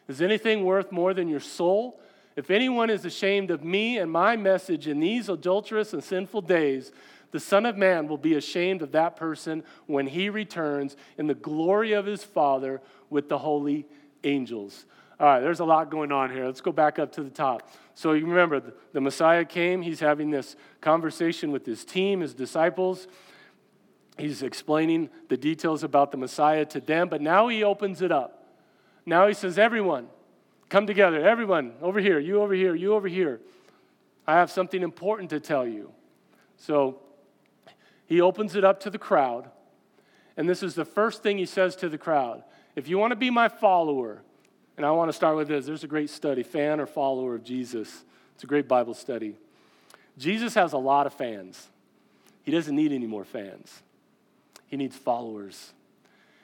Is 0.08 0.20
anything 0.20 0.64
worth 0.64 0.92
more 0.92 1.14
than 1.14 1.28
your 1.28 1.40
soul? 1.40 2.00
If 2.36 2.50
anyone 2.50 2.90
is 2.90 3.04
ashamed 3.04 3.50
of 3.50 3.64
me 3.64 3.98
and 3.98 4.10
my 4.10 4.36
message 4.36 4.86
in 4.86 5.00
these 5.00 5.28
adulterous 5.28 5.92
and 5.92 6.02
sinful 6.02 6.42
days, 6.42 6.92
the 7.30 7.40
Son 7.40 7.64
of 7.64 7.76
Man 7.76 8.06
will 8.06 8.18
be 8.18 8.34
ashamed 8.34 8.82
of 8.82 8.92
that 8.92 9.16
person 9.16 9.64
when 9.86 10.06
he 10.06 10.28
returns 10.28 10.96
in 11.16 11.26
the 11.26 11.34
glory 11.34 11.92
of 11.92 12.06
his 12.06 12.22
Father 12.22 12.80
with 13.08 13.28
the 13.28 13.38
holy 13.38 13.86
angels. 14.24 14.86
All 15.18 15.26
right, 15.26 15.40
there's 15.40 15.60
a 15.60 15.64
lot 15.64 15.90
going 15.90 16.12
on 16.12 16.30
here. 16.30 16.44
Let's 16.44 16.60
go 16.60 16.72
back 16.72 16.98
up 16.98 17.12
to 17.12 17.22
the 17.22 17.30
top. 17.30 17.70
So 17.94 18.12
you 18.12 18.26
remember, 18.26 18.60
the 18.92 19.00
Messiah 19.00 19.44
came. 19.44 19.80
He's 19.80 20.00
having 20.00 20.30
this 20.30 20.56
conversation 20.80 21.52
with 21.52 21.64
his 21.64 21.84
team, 21.84 22.20
his 22.20 22.34
disciples. 22.34 23.06
He's 24.16 24.42
explaining 24.42 25.10
the 25.28 25.36
details 25.36 25.82
about 25.82 26.12
the 26.12 26.16
Messiah 26.16 26.64
to 26.66 26.80
them, 26.80 27.08
but 27.08 27.20
now 27.20 27.48
he 27.48 27.64
opens 27.64 28.00
it 28.00 28.12
up. 28.12 28.46
Now 29.04 29.26
he 29.26 29.34
says, 29.34 29.58
Everyone, 29.58 30.08
come 30.68 30.86
together. 30.86 31.26
Everyone, 31.26 31.72
over 31.82 32.00
here, 32.00 32.18
you 32.18 32.40
over 32.40 32.54
here, 32.54 32.74
you 32.74 32.94
over 32.94 33.08
here. 33.08 33.40
I 34.26 34.34
have 34.34 34.50
something 34.50 34.82
important 34.82 35.30
to 35.30 35.40
tell 35.40 35.66
you. 35.66 35.90
So 36.56 37.00
he 38.06 38.20
opens 38.20 38.54
it 38.54 38.64
up 38.64 38.80
to 38.80 38.90
the 38.90 38.98
crowd, 38.98 39.50
and 40.36 40.48
this 40.48 40.62
is 40.62 40.74
the 40.74 40.84
first 40.84 41.22
thing 41.22 41.38
he 41.38 41.46
says 41.46 41.76
to 41.76 41.88
the 41.88 41.98
crowd. 41.98 42.44
If 42.76 42.88
you 42.88 42.98
want 42.98 43.10
to 43.12 43.16
be 43.16 43.30
my 43.30 43.48
follower, 43.48 44.22
and 44.76 44.84
I 44.84 44.90
want 44.92 45.08
to 45.08 45.12
start 45.12 45.36
with 45.36 45.48
this 45.48 45.66
there's 45.66 45.84
a 45.84 45.88
great 45.88 46.10
study, 46.10 46.42
fan 46.42 46.80
or 46.80 46.86
follower 46.86 47.34
of 47.34 47.44
Jesus. 47.44 48.04
It's 48.34 48.44
a 48.44 48.46
great 48.46 48.68
Bible 48.68 48.94
study. 48.94 49.36
Jesus 50.18 50.54
has 50.54 50.72
a 50.72 50.78
lot 50.78 51.06
of 51.06 51.14
fans, 51.14 51.68
he 52.42 52.52
doesn't 52.52 52.74
need 52.74 52.92
any 52.92 53.06
more 53.06 53.24
fans. 53.24 53.82
He 54.74 54.76
needs 54.76 54.96
followers. 54.96 55.72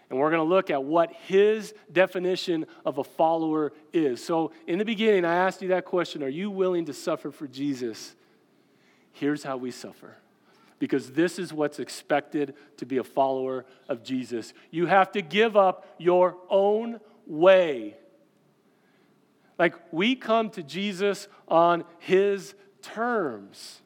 And 0.08 0.16
we're 0.16 0.30
going 0.30 0.38
to 0.38 0.48
look 0.48 0.70
at 0.70 0.84
what 0.84 1.12
his 1.26 1.74
definition 1.92 2.64
of 2.86 2.98
a 2.98 3.02
follower 3.02 3.72
is. 3.92 4.24
So, 4.24 4.52
in 4.68 4.78
the 4.78 4.84
beginning, 4.84 5.24
I 5.24 5.34
asked 5.34 5.62
you 5.62 5.68
that 5.70 5.84
question 5.84 6.22
Are 6.22 6.28
you 6.28 6.48
willing 6.48 6.84
to 6.84 6.92
suffer 6.92 7.32
for 7.32 7.48
Jesus? 7.48 8.14
Here's 9.10 9.42
how 9.42 9.56
we 9.56 9.72
suffer. 9.72 10.14
Because 10.78 11.10
this 11.10 11.40
is 11.40 11.52
what's 11.52 11.80
expected 11.80 12.54
to 12.76 12.86
be 12.86 12.98
a 12.98 13.02
follower 13.02 13.66
of 13.88 14.04
Jesus. 14.04 14.54
You 14.70 14.86
have 14.86 15.10
to 15.10 15.22
give 15.22 15.56
up 15.56 15.96
your 15.98 16.36
own 16.48 17.00
way. 17.26 17.96
Like 19.58 19.74
we 19.92 20.14
come 20.14 20.50
to 20.50 20.62
Jesus 20.62 21.26
on 21.48 21.82
his 21.98 22.54
terms. 22.80 23.80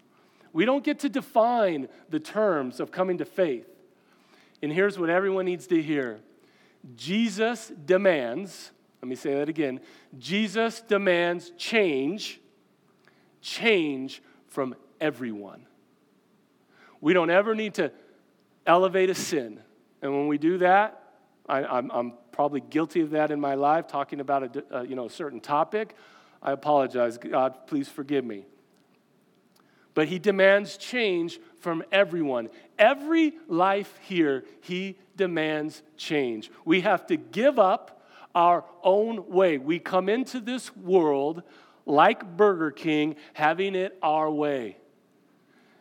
We 0.52 0.66
don't 0.66 0.84
get 0.84 0.98
to 0.98 1.08
define 1.08 1.88
the 2.10 2.20
terms 2.20 2.78
of 2.78 2.92
coming 2.92 3.16
to 3.16 3.24
faith. 3.24 3.70
And 4.64 4.72
here's 4.72 4.98
what 4.98 5.10
everyone 5.10 5.44
needs 5.44 5.66
to 5.66 5.82
hear 5.82 6.20
Jesus 6.96 7.70
demands, 7.84 8.70
let 9.02 9.08
me 9.10 9.14
say 9.14 9.34
that 9.34 9.50
again 9.50 9.80
Jesus 10.18 10.80
demands 10.80 11.52
change, 11.58 12.40
change 13.42 14.22
from 14.46 14.74
everyone. 15.02 15.66
We 17.02 17.12
don't 17.12 17.28
ever 17.28 17.54
need 17.54 17.74
to 17.74 17.92
elevate 18.66 19.10
a 19.10 19.14
sin. 19.14 19.60
And 20.00 20.14
when 20.14 20.28
we 20.28 20.38
do 20.38 20.56
that, 20.56 21.12
I, 21.46 21.78
am 21.78 22.14
probably 22.32 22.62
guilty 22.62 23.02
of 23.02 23.10
that 23.10 23.30
in 23.30 23.38
my 23.38 23.56
life, 23.56 23.86
talking 23.86 24.20
about 24.20 24.56
a, 24.56 24.78
uh, 24.78 24.82
you 24.82 24.96
know, 24.96 25.04
a 25.04 25.10
certain 25.10 25.40
topic. 25.40 25.94
I 26.42 26.52
apologize. 26.52 27.18
God, 27.18 27.66
please 27.66 27.90
forgive 27.90 28.24
me. 28.24 28.46
But 29.92 30.08
he 30.08 30.18
demands 30.18 30.78
change 30.78 31.38
from 31.64 31.82
everyone. 31.90 32.50
Every 32.78 33.32
life 33.48 33.98
here, 34.02 34.44
he 34.60 34.98
demands 35.16 35.82
change. 35.96 36.50
We 36.66 36.82
have 36.82 37.06
to 37.06 37.16
give 37.16 37.58
up 37.58 38.02
our 38.34 38.64
own 38.82 39.30
way. 39.30 39.56
We 39.56 39.78
come 39.78 40.10
into 40.10 40.40
this 40.40 40.76
world 40.76 41.42
like 41.86 42.36
Burger 42.36 42.70
King, 42.70 43.16
having 43.32 43.74
it 43.74 43.98
our 44.02 44.30
way. 44.30 44.76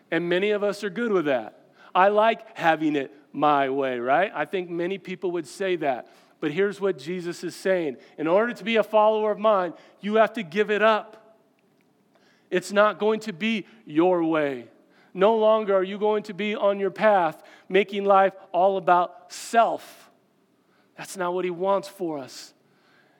And 0.09 0.29
many 0.29 0.51
of 0.51 0.63
us 0.63 0.85
are 0.85 0.89
good 0.89 1.11
with 1.11 1.25
that. 1.25 1.65
I 1.93 2.07
like 2.07 2.57
having 2.57 2.95
it 2.95 3.13
my 3.33 3.69
way, 3.69 3.99
right? 3.99 4.31
I 4.33 4.45
think 4.45 4.69
many 4.69 4.97
people 4.97 5.31
would 5.31 5.47
say 5.47 5.75
that. 5.77 6.07
But 6.39 6.51
here's 6.51 6.79
what 6.79 6.97
Jesus 6.97 7.43
is 7.43 7.55
saying 7.55 7.97
In 8.17 8.27
order 8.27 8.53
to 8.53 8.63
be 8.63 8.77
a 8.77 8.83
follower 8.83 9.31
of 9.31 9.39
mine, 9.39 9.73
you 9.99 10.15
have 10.15 10.31
to 10.33 10.43
give 10.43 10.71
it 10.71 10.81
up. 10.81 11.37
It's 12.49 12.71
not 12.71 12.99
going 12.99 13.19
to 13.21 13.33
be 13.33 13.65
your 13.85 14.23
way. 14.23 14.69
No 15.13 15.35
longer 15.35 15.75
are 15.75 15.83
you 15.83 15.97
going 15.97 16.23
to 16.23 16.33
be 16.33 16.55
on 16.55 16.79
your 16.79 16.89
path 16.89 17.43
making 17.69 18.05
life 18.05 18.33
all 18.51 18.77
about 18.77 19.31
self. 19.31 20.09
That's 20.97 21.17
not 21.17 21.33
what 21.33 21.45
he 21.45 21.51
wants 21.51 21.87
for 21.87 22.17
us. 22.17 22.53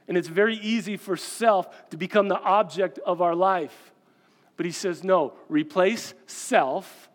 And 0.08 0.17
it's 0.17 0.27
very 0.27 0.56
easy 0.56 0.97
for 0.97 1.15
self 1.15 1.89
to 1.89 1.97
become 1.97 2.27
the 2.27 2.39
object 2.39 2.99
of 2.99 3.21
our 3.21 3.36
life. 3.36 3.93
But 4.58 4.65
he 4.65 4.71
says, 4.71 5.03
no, 5.03 5.34
replace 5.49 6.13
self 6.27 7.10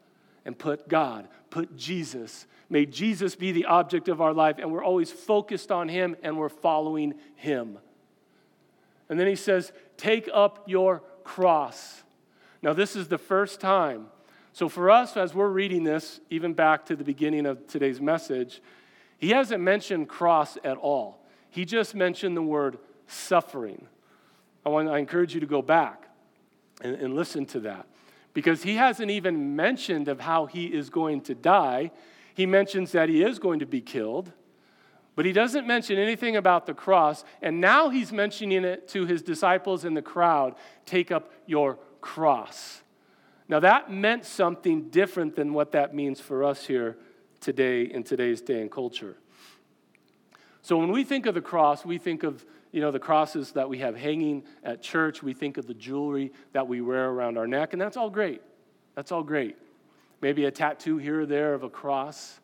and 0.45 0.59
put 0.59 0.89
God, 0.89 1.29
put 1.51 1.77
Jesus. 1.77 2.47
May 2.71 2.87
Jesus 2.87 3.35
be 3.35 3.53
the 3.53 3.67
object 3.67 4.09
of 4.09 4.21
our 4.21 4.33
life, 4.33 4.57
and 4.59 4.71
we're 4.71 4.85
always 4.85 5.11
focused 5.11 5.71
on 5.71 5.89
him 5.89 6.17
and 6.23 6.37
we're 6.37 6.49
following 6.49 7.15
him. 7.37 7.79
And 9.09 9.19
then 9.19 9.27
he 9.27 9.37
says, 9.37 9.73
take 9.97 10.29
up 10.33 10.65
your 10.67 11.03
cross. 11.25 12.03
Now, 12.63 12.73
this 12.73 12.97
is 12.97 13.09
the 13.09 13.19
first 13.19 13.61
time. 13.61 14.07
So, 14.53 14.69
for 14.69 14.91
us, 14.91 15.17
as 15.17 15.35
we're 15.35 15.49
reading 15.49 15.85
this, 15.85 16.21
even 16.31 16.53
back 16.53 16.87
to 16.87 16.97
the 16.97 17.05
beginning 17.05 17.47
of 17.47 17.67
today's 17.67 18.01
message, 18.01 18.61
he 19.19 19.31
hasn't 19.31 19.63
mentioned 19.63 20.09
cross 20.09 20.57
at 20.65 20.77
all. 20.77 21.25
He 21.51 21.65
just 21.65 21.95
mentioned 21.95 22.37
the 22.37 22.43
word 22.43 22.79
suffering. 23.07 23.87
I 24.65 24.69
want 24.71 24.89
I 24.89 24.99
encourage 24.99 25.35
you 25.35 25.41
to 25.41 25.47
go 25.47 25.63
back 25.63 26.09
and, 26.81 26.95
and 26.95 27.15
listen 27.15 27.47
to 27.47 27.61
that. 27.61 27.87
Because 28.35 28.63
he 28.63 28.77
hasn't 28.77 29.11
even 29.11 29.57
mentioned 29.57 30.09
of 30.09 30.21
how 30.21 30.47
he 30.47 30.67
is 30.67 30.91
going 30.91 31.23
to 31.23 31.35
die. 31.35 31.91
He 32.35 32.47
mentions 32.47 32.93
that 32.93 33.09
he 33.09 33.23
is 33.23 33.39
going 33.39 33.59
to 33.61 33.67
be 33.67 33.81
killed, 33.81 34.31
but 35.17 35.25
he 35.25 35.33
doesn't 35.33 35.67
mention 35.67 35.99
anything 35.99 36.37
about 36.37 36.67
the 36.67 36.75
cross. 36.75 37.25
And 37.43 37.61
now 37.61 37.89
he's 37.89 38.13
mentioning 38.13 38.65
it 38.65 38.87
to 38.89 39.07
his 39.07 39.23
disciples 39.23 39.85
in 39.85 39.95
the 39.95 40.03
crowd 40.03 40.55
take 40.87 41.11
up 41.11 41.33
your 41.47 41.79
cross. 42.01 42.83
Now, 43.49 43.61
that 43.61 43.91
meant 43.91 44.25
something 44.25 44.91
different 44.91 45.35
than 45.35 45.55
what 45.55 45.73
that 45.73 45.95
means 45.95 46.21
for 46.21 46.45
us 46.45 46.67
here 46.67 46.97
today 47.41 47.85
in 47.85 48.03
today's 48.05 48.41
day 48.41 48.61
and 48.61 48.71
culture. 48.71 49.17
So, 50.63 50.77
when 50.77 50.93
we 50.93 51.05
think 51.05 51.27
of 51.27 51.35
the 51.35 51.41
cross, 51.41 51.85
we 51.85 51.99
think 51.99 52.23
of 52.23 52.45
you 52.73 52.81
know, 52.81 52.91
the 52.91 52.99
crosses 52.99 53.53
that 53.53 53.69
we 53.69 53.79
have 53.79 53.97
hanging 53.97 54.45
at 54.63 54.83
church. 54.83 55.23
We 55.23 55.33
think 55.33 55.57
of 55.57 55.67
the 55.67 55.75
jewelry 55.75 56.33
that 56.53 56.69
we 56.69 56.81
wear 56.81 57.09
around 57.09 57.39
our 57.39 57.47
neck, 57.47 57.73
and 57.73 57.81
that's 57.81 57.97
all 57.97 58.11
great. 58.11 58.43
That's 58.95 59.13
all 59.13 59.23
great. 59.23 59.57
Maybe 60.21 60.45
a 60.45 60.51
tattoo 60.51 60.99
here 60.99 61.23
or 61.23 61.27
there 61.27 61.55
of 61.55 61.63
a 61.63 61.71
cross. 61.71 62.41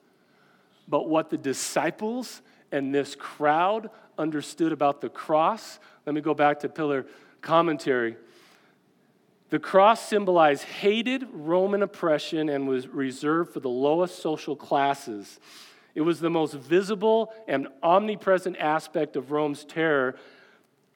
But 0.89 1.09
what 1.09 1.31
the 1.31 1.37
disciples 1.37 2.41
and 2.73 2.95
this 2.95 3.15
crowd 3.15 3.91
understood 4.19 4.73
about 4.73 5.01
the 5.01 5.09
cross, 5.09 5.79
let 6.07 6.15
me 6.15 6.21
go 6.21 6.35
back 6.35 6.61
to 6.61 6.69
pillar 6.69 7.07
commentary. 7.41 8.17
The 9.55 9.61
cross 9.61 10.09
symbolized 10.09 10.65
hated 10.65 11.29
Roman 11.33 11.85
oppression 11.85 12.49
and 12.49 12.67
was 12.67 12.89
reserved 12.89 13.53
for 13.53 13.61
the 13.61 13.69
lowest 13.69 14.19
social 14.19 14.57
classes. 14.57 15.39
It 15.95 16.01
was 16.01 16.19
the 16.19 16.29
most 16.29 16.55
visible 16.55 17.33
and 17.47 17.69
omnipresent 17.81 18.57
aspect 18.57 19.15
of 19.15 19.31
Rome's 19.31 19.65
terror, 19.65 20.17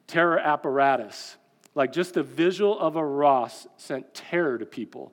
terror 0.09 0.40
apparatus. 0.40 1.37
Like 1.77 1.92
just 1.92 2.14
the 2.14 2.25
visual 2.25 2.77
of 2.81 2.97
a 2.97 3.05
Ross 3.05 3.68
sent 3.77 4.12
terror 4.12 4.59
to 4.59 4.66
people. 4.66 5.12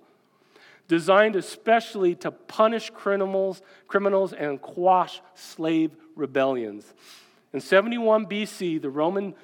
Designed 0.88 1.36
especially 1.36 2.16
to 2.16 2.32
punish 2.32 2.90
criminals, 2.90 3.62
criminals 3.88 4.34
and 4.34 4.60
quash 4.60 5.22
slave 5.36 5.92
rebellions. 6.16 6.92
In 7.54 7.62
71 7.62 8.26
BC, 8.26 8.82
the 8.82 8.90
Roman 8.90 9.36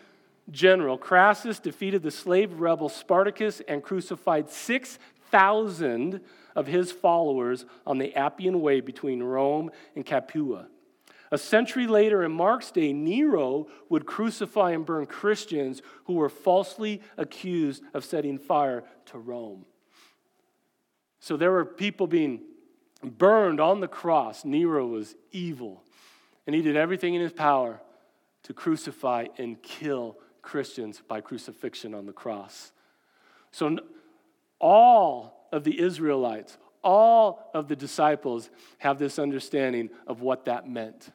general 0.51 0.97
Crassus 0.97 1.59
defeated 1.59 2.03
the 2.03 2.11
slave 2.11 2.59
rebel 2.59 2.89
Spartacus 2.89 3.61
and 3.67 3.81
crucified 3.81 4.49
6,000 4.49 6.21
of 6.55 6.67
his 6.67 6.91
followers 6.91 7.65
on 7.87 7.97
the 7.97 8.15
Appian 8.15 8.61
Way 8.61 8.81
between 8.81 9.23
Rome 9.23 9.71
and 9.95 10.05
Capua. 10.05 10.67
A 11.33 11.37
century 11.37 11.87
later, 11.87 12.23
in 12.23 12.33
Mark's 12.33 12.71
day, 12.71 12.91
Nero 12.91 13.67
would 13.87 14.05
crucify 14.05 14.71
and 14.71 14.85
burn 14.85 15.05
Christians 15.05 15.81
who 16.05 16.15
were 16.15 16.27
falsely 16.27 17.01
accused 17.17 17.83
of 17.93 18.03
setting 18.03 18.37
fire 18.37 18.83
to 19.05 19.17
Rome. 19.17 19.65
So 21.21 21.37
there 21.37 21.51
were 21.51 21.63
people 21.63 22.05
being 22.05 22.41
burned 23.01 23.61
on 23.61 23.79
the 23.79 23.87
cross. 23.87 24.43
Nero 24.43 24.85
was 24.85 25.15
evil, 25.31 25.83
and 26.45 26.53
he 26.53 26.61
did 26.61 26.75
everything 26.75 27.13
in 27.13 27.21
his 27.21 27.31
power 27.31 27.79
to 28.43 28.53
crucify 28.53 29.27
and 29.37 29.61
kill 29.61 30.17
Christians 30.41 31.01
by 31.07 31.21
crucifixion 31.21 31.93
on 31.93 32.05
the 32.05 32.13
cross. 32.13 32.71
So 33.51 33.77
all 34.59 35.47
of 35.51 35.63
the 35.63 35.79
Israelites, 35.79 36.57
all 36.83 37.49
of 37.53 37.67
the 37.67 37.75
disciples 37.75 38.49
have 38.79 38.97
this 38.97 39.19
understanding 39.19 39.89
of 40.07 40.21
what 40.21 40.45
that 40.45 40.69
meant. 40.69 41.09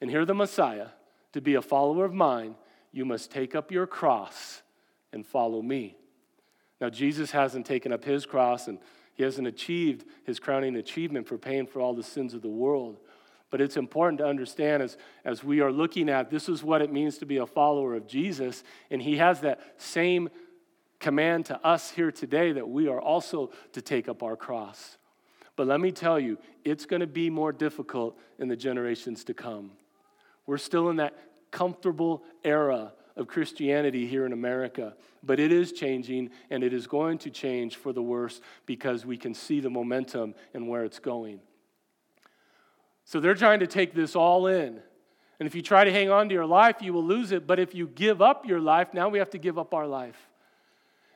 And 0.00 0.10
here, 0.10 0.24
the 0.24 0.34
Messiah, 0.34 0.88
to 1.32 1.40
be 1.40 1.54
a 1.54 1.62
follower 1.62 2.04
of 2.04 2.14
mine, 2.14 2.54
you 2.92 3.04
must 3.04 3.30
take 3.30 3.54
up 3.54 3.70
your 3.70 3.86
cross 3.86 4.62
and 5.12 5.26
follow 5.26 5.62
me. 5.62 5.96
Now, 6.80 6.90
Jesus 6.90 7.30
hasn't 7.30 7.66
taken 7.66 7.92
up 7.92 8.04
his 8.04 8.26
cross 8.26 8.68
and 8.68 8.78
he 9.14 9.22
hasn't 9.22 9.46
achieved 9.46 10.04
his 10.24 10.38
crowning 10.38 10.76
achievement 10.76 11.26
for 11.26 11.38
paying 11.38 11.66
for 11.66 11.80
all 11.80 11.94
the 11.94 12.02
sins 12.02 12.34
of 12.34 12.42
the 12.42 12.48
world. 12.48 12.98
But 13.56 13.62
it's 13.62 13.78
important 13.78 14.18
to 14.18 14.26
understand 14.26 14.82
as, 14.82 14.98
as 15.24 15.42
we 15.42 15.62
are 15.62 15.72
looking 15.72 16.10
at 16.10 16.28
this 16.28 16.46
is 16.46 16.62
what 16.62 16.82
it 16.82 16.92
means 16.92 17.16
to 17.16 17.24
be 17.24 17.38
a 17.38 17.46
follower 17.46 17.94
of 17.94 18.06
Jesus, 18.06 18.62
and 18.90 19.00
he 19.00 19.16
has 19.16 19.40
that 19.40 19.62
same 19.78 20.28
command 21.00 21.46
to 21.46 21.66
us 21.66 21.90
here 21.90 22.12
today 22.12 22.52
that 22.52 22.68
we 22.68 22.86
are 22.86 23.00
also 23.00 23.50
to 23.72 23.80
take 23.80 24.10
up 24.10 24.22
our 24.22 24.36
cross. 24.36 24.98
But 25.56 25.68
let 25.68 25.80
me 25.80 25.90
tell 25.90 26.20
you, 26.20 26.36
it's 26.66 26.84
going 26.84 27.00
to 27.00 27.06
be 27.06 27.30
more 27.30 27.50
difficult 27.50 28.18
in 28.38 28.48
the 28.48 28.56
generations 28.56 29.24
to 29.24 29.32
come. 29.32 29.70
We're 30.44 30.58
still 30.58 30.90
in 30.90 30.96
that 30.96 31.16
comfortable 31.50 32.24
era 32.44 32.92
of 33.16 33.26
Christianity 33.26 34.06
here 34.06 34.26
in 34.26 34.34
America, 34.34 34.94
but 35.22 35.40
it 35.40 35.50
is 35.50 35.72
changing 35.72 36.28
and 36.50 36.62
it 36.62 36.74
is 36.74 36.86
going 36.86 37.16
to 37.20 37.30
change 37.30 37.76
for 37.76 37.94
the 37.94 38.02
worse 38.02 38.42
because 38.66 39.06
we 39.06 39.16
can 39.16 39.32
see 39.32 39.60
the 39.60 39.70
momentum 39.70 40.34
and 40.52 40.68
where 40.68 40.84
it's 40.84 40.98
going. 40.98 41.40
So 43.06 43.20
they're 43.20 43.34
trying 43.34 43.60
to 43.60 43.66
take 43.66 43.94
this 43.94 44.14
all 44.14 44.48
in. 44.48 44.80
And 45.38 45.46
if 45.46 45.54
you 45.54 45.62
try 45.62 45.84
to 45.84 45.92
hang 45.92 46.10
on 46.10 46.28
to 46.28 46.34
your 46.34 46.44
life, 46.44 46.76
you 46.80 46.92
will 46.92 47.04
lose 47.04 47.30
it. 47.30 47.46
But 47.46 47.60
if 47.60 47.74
you 47.74 47.86
give 47.86 48.20
up 48.20 48.46
your 48.46 48.60
life, 48.60 48.92
now 48.92 49.08
we 49.08 49.18
have 49.20 49.30
to 49.30 49.38
give 49.38 49.58
up 49.58 49.72
our 49.72 49.86
life. 49.86 50.18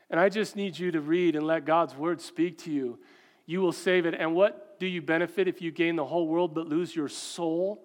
And 0.09 0.21
I 0.21 0.29
just 0.29 0.57
need 0.57 0.79
you 0.79 0.93
to 0.93 1.01
read 1.01 1.37
and 1.37 1.47
let 1.47 1.65
God's 1.65 1.97
word 1.97 2.21
speak 2.21 2.59
to 2.59 2.71
you. 2.71 2.99
You 3.45 3.61
will 3.61 3.73
save 3.73 4.07
it. 4.07 4.15
And 4.15 4.35
what 4.35 4.79
do 4.79 4.87
you 4.87 5.03
benefit 5.03 5.49
if 5.49 5.61
you 5.61 5.73
gain 5.73 5.97
the 5.97 6.05
whole 6.05 6.29
world 6.29 6.55
but 6.55 6.69
lose 6.69 6.95
your 6.95 7.09
soul? 7.09 7.85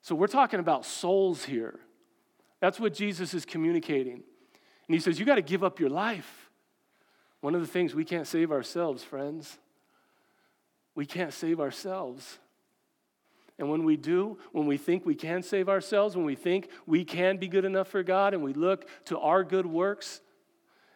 So 0.00 0.14
we're 0.14 0.26
talking 0.26 0.60
about 0.60 0.86
souls 0.86 1.44
here. 1.44 1.80
That's 2.60 2.80
what 2.80 2.94
Jesus 2.94 3.34
is 3.34 3.44
communicating. 3.44 4.14
And 4.14 4.94
he 4.94 5.00
says, 5.00 5.18
You 5.18 5.26
got 5.26 5.34
to 5.34 5.42
give 5.42 5.62
up 5.62 5.80
your 5.80 5.90
life. 5.90 6.50
One 7.42 7.54
of 7.54 7.60
the 7.60 7.66
things 7.66 7.94
we 7.94 8.04
can't 8.04 8.26
save 8.26 8.50
ourselves, 8.50 9.02
friends. 9.04 9.58
We 10.94 11.04
can't 11.04 11.32
save 11.32 11.60
ourselves. 11.60 12.38
And 13.60 13.68
when 13.68 13.84
we 13.84 13.98
do, 13.98 14.38
when 14.52 14.66
we 14.66 14.78
think 14.78 15.04
we 15.04 15.14
can 15.14 15.42
save 15.42 15.68
ourselves, 15.68 16.16
when 16.16 16.24
we 16.24 16.34
think 16.34 16.70
we 16.86 17.04
can 17.04 17.36
be 17.36 17.46
good 17.46 17.66
enough 17.66 17.88
for 17.88 18.02
God, 18.02 18.32
and 18.32 18.42
we 18.42 18.54
look 18.54 18.88
to 19.04 19.18
our 19.18 19.44
good 19.44 19.66
works, 19.66 20.22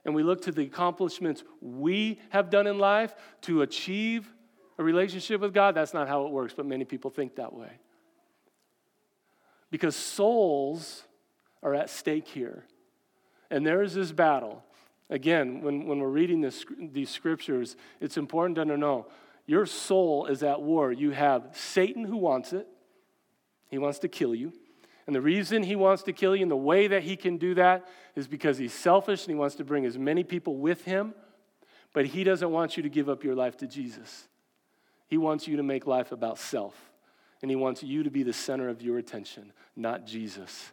and 0.06 0.14
we 0.14 0.22
look 0.22 0.40
to 0.42 0.50
the 0.50 0.62
accomplishments 0.62 1.44
we 1.60 2.18
have 2.30 2.48
done 2.48 2.66
in 2.66 2.78
life 2.78 3.14
to 3.42 3.60
achieve 3.60 4.32
a 4.78 4.82
relationship 4.82 5.42
with 5.42 5.52
God, 5.52 5.74
that's 5.74 5.92
not 5.92 6.08
how 6.08 6.24
it 6.24 6.32
works, 6.32 6.54
but 6.56 6.64
many 6.64 6.86
people 6.86 7.10
think 7.10 7.36
that 7.36 7.52
way. 7.52 7.70
Because 9.70 9.94
souls 9.94 11.02
are 11.62 11.74
at 11.74 11.90
stake 11.90 12.26
here. 12.26 12.64
And 13.50 13.66
there 13.66 13.82
is 13.82 13.92
this 13.92 14.10
battle. 14.10 14.64
Again, 15.10 15.60
when, 15.60 15.86
when 15.86 15.98
we're 16.00 16.08
reading 16.08 16.40
this, 16.40 16.64
these 16.80 17.10
scriptures, 17.10 17.76
it's 18.00 18.16
important 18.16 18.56
to 18.56 18.64
know 18.64 19.06
your 19.46 19.66
soul 19.66 20.26
is 20.26 20.42
at 20.42 20.62
war. 20.62 20.92
You 20.92 21.10
have 21.10 21.48
Satan 21.52 22.04
who 22.04 22.16
wants 22.16 22.52
it, 22.52 22.66
he 23.70 23.78
wants 23.78 23.98
to 24.00 24.08
kill 24.08 24.34
you. 24.34 24.52
And 25.06 25.14
the 25.14 25.20
reason 25.20 25.62
he 25.62 25.76
wants 25.76 26.02
to 26.04 26.12
kill 26.12 26.34
you 26.34 26.42
and 26.42 26.50
the 26.50 26.56
way 26.56 26.86
that 26.86 27.02
he 27.02 27.16
can 27.16 27.36
do 27.36 27.54
that 27.56 27.86
is 28.16 28.26
because 28.26 28.56
he's 28.56 28.72
selfish 28.72 29.24
and 29.24 29.34
he 29.34 29.38
wants 29.38 29.56
to 29.56 29.64
bring 29.64 29.84
as 29.84 29.98
many 29.98 30.24
people 30.24 30.56
with 30.56 30.84
him, 30.84 31.14
but 31.92 32.06
he 32.06 32.24
doesn't 32.24 32.50
want 32.50 32.76
you 32.76 32.82
to 32.82 32.88
give 32.88 33.08
up 33.08 33.22
your 33.22 33.34
life 33.34 33.56
to 33.58 33.66
Jesus. 33.66 34.28
He 35.06 35.18
wants 35.18 35.46
you 35.46 35.58
to 35.58 35.62
make 35.62 35.86
life 35.86 36.10
about 36.10 36.38
self, 36.38 36.74
and 37.42 37.50
he 37.50 37.56
wants 37.56 37.82
you 37.82 38.02
to 38.02 38.10
be 38.10 38.22
the 38.22 38.32
center 38.32 38.70
of 38.70 38.80
your 38.80 38.96
attention, 38.96 39.52
not 39.76 40.06
Jesus. 40.06 40.72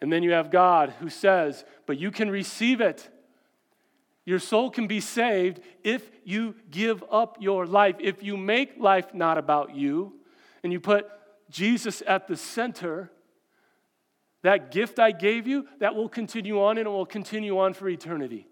And 0.00 0.12
then 0.12 0.22
you 0.22 0.32
have 0.32 0.50
God 0.50 0.94
who 1.00 1.10
says, 1.10 1.64
But 1.86 1.98
you 1.98 2.10
can 2.10 2.30
receive 2.30 2.80
it. 2.80 3.08
Your 4.26 4.40
soul 4.40 4.70
can 4.70 4.88
be 4.88 5.00
saved 5.00 5.60
if 5.84 6.10
you 6.24 6.56
give 6.70 7.02
up 7.10 7.38
your 7.40 7.64
life, 7.64 7.96
if 8.00 8.22
you 8.22 8.36
make 8.36 8.76
life 8.76 9.14
not 9.14 9.38
about 9.38 9.74
you, 9.74 10.14
and 10.64 10.72
you 10.72 10.80
put 10.80 11.08
Jesus 11.48 12.02
at 12.06 12.26
the 12.26 12.36
center. 12.36 13.10
That 14.42 14.72
gift 14.72 14.98
I 14.98 15.12
gave 15.12 15.46
you, 15.46 15.66
that 15.78 15.94
will 15.94 16.08
continue 16.08 16.60
on 16.60 16.76
and 16.76 16.86
it 16.86 16.90
will 16.90 17.06
continue 17.06 17.58
on 17.58 17.72
for 17.72 17.88
eternity. 17.88 18.48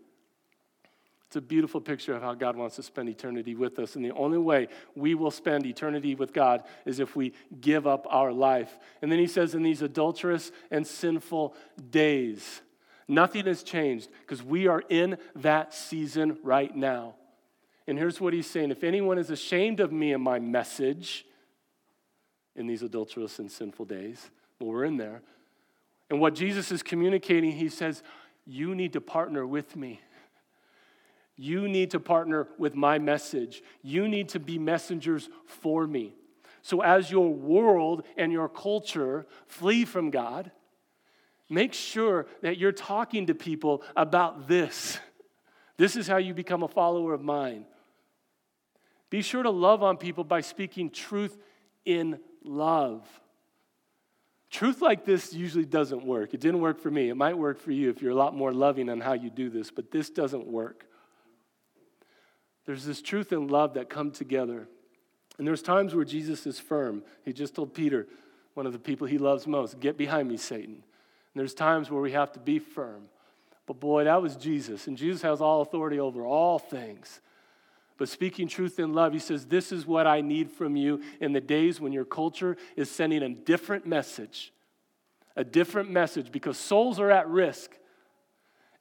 It's 1.27 1.37
a 1.37 1.41
beautiful 1.41 1.81
picture 1.81 2.15
of 2.15 2.23
how 2.23 2.35
God 2.35 2.55
wants 2.55 2.77
to 2.77 2.83
spend 2.85 3.09
eternity 3.09 3.57
with 3.57 3.81
us. 3.81 3.97
And 3.97 4.05
the 4.05 4.13
only 4.13 4.39
way 4.39 4.69
we 4.95 5.17
will 5.17 5.33
spend 5.33 5.67
eternity 5.67 6.15
with 6.15 6.33
God 6.33 6.63
is 6.87 7.01
if 7.01 7.17
we 7.17 7.33
give 7.61 7.89
up 7.89 8.07
our 8.09 8.33
life. 8.33 8.79
And 9.03 9.11
then 9.11 9.19
he 9.19 9.27
says, 9.27 9.57
in 9.57 9.65
these 9.65 9.83
adulterous 9.83 10.53
and 10.71 10.87
sinful 10.87 11.57
days, 11.91 12.61
nothing 13.09 13.47
has 13.47 13.63
changed 13.63 14.09
because 14.21 14.43
we 14.43 14.67
are 14.67 14.83
in 14.89 15.19
that 15.37 15.75
season 15.75 16.39
right 16.43 16.75
now. 16.75 17.15
And 17.87 17.99
here's 17.99 18.21
what 18.21 18.33
he's 18.33 18.49
saying 18.49 18.71
if 18.71 18.85
anyone 18.85 19.19
is 19.19 19.31
ashamed 19.31 19.81
of 19.81 19.93
me 19.93 20.13
and 20.13 20.23
my 20.23 20.39
message 20.39 21.27
in 22.57 22.67
these 22.67 22.83
adulterous 22.83 23.39
and 23.39 23.51
sinful 23.51 23.87
days, 23.87 24.31
well, 24.59 24.71
we're 24.71 24.85
in 24.85 24.97
there. 24.97 25.23
And 26.11 26.21
what 26.21 26.35
Jesus 26.35 26.71
is 26.71 26.83
communicating, 26.83 27.53
he 27.53 27.69
says, 27.69 28.03
You 28.47 28.75
need 28.75 28.93
to 28.93 29.01
partner 29.01 29.47
with 29.47 29.77
me. 29.77 30.01
You 31.37 31.67
need 31.67 31.91
to 31.91 32.01
partner 32.01 32.47
with 32.59 32.75
my 32.75 32.99
message. 32.99 33.63
You 33.83 34.07
need 34.07 34.29
to 34.31 34.41
be 34.41 34.59
messengers 34.59 35.29
for 35.47 35.87
me. 35.87 36.15
So, 36.63 36.81
as 36.81 37.11
your 37.11 37.33
world 37.33 38.05
and 38.17 38.33
your 38.33 38.49
culture 38.49 39.27
flee 39.47 39.85
from 39.85 40.11
God, 40.11 40.51
make 41.49 41.73
sure 41.73 42.27
that 42.43 42.59
you're 42.59 42.73
talking 42.73 43.27
to 43.27 43.35
people 43.35 43.83
about 43.97 44.49
this. 44.49 44.99
This 45.77 45.97
is 45.97 46.07
how 46.07 46.19
you 46.19 46.35
become 46.35 46.63
a 46.63 46.69
follower 46.69 47.15
of 47.15 47.23
mine. 47.23 47.67
Be 49.11 49.23
sure 49.23 49.43
to 49.43 49.51
love 49.51 49.83
on 49.83 49.97
people 49.97 50.25
by 50.25 50.41
speaking 50.41 50.91
truth 50.91 51.39
in 51.85 52.19
love. 52.43 53.07
Truth 54.51 54.83
like 54.83 55.05
this 55.05 55.33
usually 55.33 55.65
doesn't 55.65 56.05
work. 56.05 56.33
It 56.33 56.41
didn't 56.41 56.61
work 56.61 56.81
for 56.81 56.91
me. 56.91 57.09
It 57.09 57.17
might 57.17 57.37
work 57.37 57.61
for 57.61 57.73
you 57.73 57.91
if 57.91 58.01
you're 58.01 58.13
a 58.13 58.17
lot 58.17 58.37
more 58.37 58.53
loving 58.53 58.89
on 58.89 59.01
how 59.01 59.15
you 59.15 59.31
do 59.31 59.51
this, 59.51 59.71
but 59.71 59.91
this 59.91 60.11
doesn't 60.11 60.47
work. 60.47 60.87
There's 62.65 62.85
this 62.85 63.03
truth 63.03 63.33
and 63.33 63.51
love 63.51 63.75
that 63.75 63.91
come 63.91 64.11
together. 64.11 64.69
And 65.39 65.47
there's 65.47 65.63
times 65.63 65.95
where 65.95 66.05
Jesus 66.05 66.47
is 66.47 66.61
firm. 66.61 67.03
He 67.25 67.33
just 67.33 67.55
told 67.55 67.75
Peter, 67.75 68.07
one 68.55 68.67
of 68.67 68.73
the 68.73 68.79
people 68.79 69.07
he 69.07 69.19
loves 69.19 69.47
most, 69.47 69.81
Get 69.81 69.99
behind 69.99 70.29
me, 70.29 70.37
Satan. 70.37 70.85
And 71.35 71.41
there's 71.41 71.55
times 71.55 71.91
where 71.91 72.01
we 72.01 72.13
have 72.13 72.33
to 72.33 72.39
be 72.39 72.59
firm. 72.59 73.05
But 73.67 73.81
boy, 73.81 74.05
that 74.05 74.23
was 74.23 74.37
Jesus. 74.37 74.87
And 74.87 74.97
Jesus 74.97 75.23
has 75.23 75.41
all 75.41 75.63
authority 75.63 75.99
over 75.99 76.25
all 76.25 76.59
things. 76.59 77.21
But 77.97 78.09
speaking 78.09 78.49
truth 78.49 78.79
in 78.79 78.93
love, 78.93 79.13
he 79.13 79.19
says, 79.19 79.47
This 79.47 79.73
is 79.73 79.87
what 79.87 80.07
I 80.07 80.21
need 80.21 80.51
from 80.51 80.77
you 80.77 81.03
in 81.21 81.33
the 81.33 81.41
days 81.41 81.81
when 81.81 81.93
your 81.93 82.05
culture 82.05 82.57
is 82.77 82.91
sending 82.91 83.23
a 83.23 83.29
different 83.29 83.87
message. 83.87 84.53
A 85.37 85.45
different 85.45 85.91
message 85.91 86.31
because 86.31 86.59
souls 86.59 87.01
are 87.01 87.11
at 87.11 87.29
risk. 87.29 87.71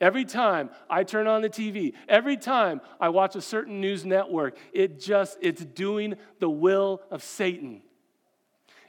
Every 0.01 0.25
time 0.25 0.69
I 0.89 1.03
turn 1.03 1.27
on 1.27 1.41
the 1.41 1.49
TV, 1.49 1.93
every 2.09 2.37
time 2.37 2.81
I 2.99 3.09
watch 3.09 3.35
a 3.35 3.41
certain 3.41 3.79
news 3.79 4.05
network, 4.05 4.57
it 4.73 4.99
just 4.99 5.37
it's 5.41 5.63
doing 5.63 6.15
the 6.39 6.49
will 6.49 7.01
of 7.09 7.23
Satan. 7.23 7.81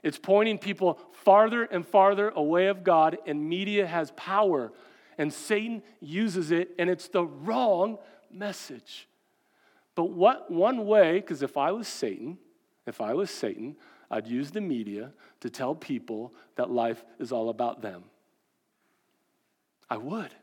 It's 0.05 0.19
pointing 0.19 0.59
people 0.59 1.01
farther 1.13 1.65
and 1.65 1.85
farther 1.85 2.29
away 2.29 2.67
of 2.67 2.85
God 2.85 3.17
and 3.27 3.49
media 3.49 3.87
has 3.87 4.13
power 4.13 4.71
and 5.17 5.33
Satan 5.33 5.83
uses 5.99 6.51
it 6.51 6.73
and 6.79 6.91
it's 6.91 7.09
the 7.09 7.25
wrong 7.25 7.97
message. 8.31 9.09
But 9.95 10.11
what 10.11 10.51
one 10.51 10.85
way 10.87 11.23
cuz 11.23 11.43
if 11.43 11.57
I 11.57 11.73
was 11.73 11.89
Satan, 11.89 12.37
if 12.85 13.01
I 13.01 13.15
was 13.15 13.31
Satan, 13.31 13.77
I'd 14.11 14.27
use 14.27 14.51
the 14.51 14.61
media 14.61 15.15
to 15.41 15.49
tell 15.49 15.75
people 15.75 16.35
that 16.57 16.71
life 16.71 17.03
is 17.19 17.33
all 17.33 17.49
about 17.49 17.81
them. 17.81 18.05
I 19.89 19.97
would. 19.97 20.35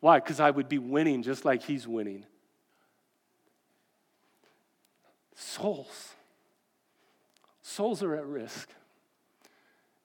Why? 0.00 0.18
Because 0.20 0.40
I 0.40 0.50
would 0.50 0.68
be 0.68 0.78
winning 0.78 1.22
just 1.22 1.46
like 1.46 1.62
he's 1.62 1.88
winning. 1.88 2.26
Souls. 5.34 6.12
Souls 7.62 8.02
are 8.02 8.14
at 8.14 8.26
risk. 8.26 8.68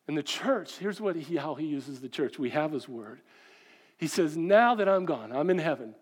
And 0.07 0.17
the 0.17 0.23
church, 0.23 0.77
here's 0.77 1.01
what 1.01 1.15
he, 1.15 1.35
how 1.35 1.55
he 1.55 1.65
uses 1.65 1.99
the 1.99 2.09
church. 2.09 2.37
We 2.37 2.51
have 2.51 2.71
his 2.71 2.87
word. 2.87 3.21
He 3.97 4.07
says, 4.07 4.37
Now 4.37 4.75
that 4.75 4.87
I'm 4.87 5.05
gone, 5.05 5.31
I'm 5.31 5.49
in 5.49 5.57
heaven. 5.57 5.95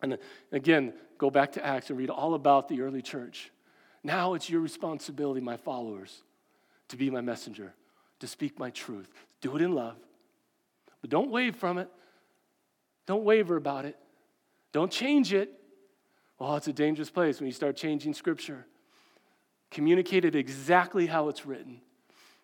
And 0.00 0.14
uh, 0.14 0.16
again, 0.50 0.94
go 1.18 1.30
back 1.30 1.52
to 1.52 1.64
Acts 1.64 1.90
and 1.90 1.98
read 1.98 2.10
all 2.10 2.34
about 2.34 2.68
the 2.68 2.80
early 2.80 3.02
church. 3.02 3.50
Now 4.02 4.34
it's 4.34 4.48
your 4.48 4.60
responsibility, 4.60 5.40
my 5.40 5.56
followers, 5.56 6.22
to 6.88 6.96
be 6.96 7.10
my 7.10 7.20
messenger, 7.20 7.74
to 8.20 8.26
speak 8.26 8.58
my 8.58 8.70
truth. 8.70 9.08
Do 9.40 9.54
it 9.56 9.62
in 9.62 9.74
love. 9.74 9.96
But 11.00 11.10
don't 11.10 11.30
wave 11.30 11.56
from 11.56 11.78
it. 11.78 11.88
Don't 13.06 13.24
waver 13.24 13.56
about 13.56 13.84
it. 13.84 13.96
Don't 14.72 14.90
change 14.90 15.32
it. 15.32 15.50
Well, 16.38 16.56
it's 16.56 16.68
a 16.68 16.72
dangerous 16.72 17.10
place 17.10 17.38
when 17.38 17.46
you 17.46 17.52
start 17.52 17.76
changing 17.76 18.14
scripture. 18.14 18.66
Communicate 19.70 20.24
it 20.24 20.34
exactly 20.34 21.06
how 21.06 21.28
it's 21.28 21.46
written. 21.46 21.80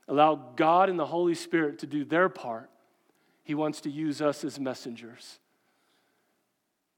Allow 0.08 0.52
God 0.56 0.88
and 0.88 0.98
the 0.98 1.06
Holy 1.06 1.34
Spirit 1.34 1.80
to 1.80 1.86
do 1.86 2.04
their 2.04 2.28
part. 2.28 2.70
He 3.44 3.54
wants 3.54 3.82
to 3.82 3.90
use 3.90 4.22
us 4.22 4.42
as 4.42 4.58
messengers. 4.58 5.38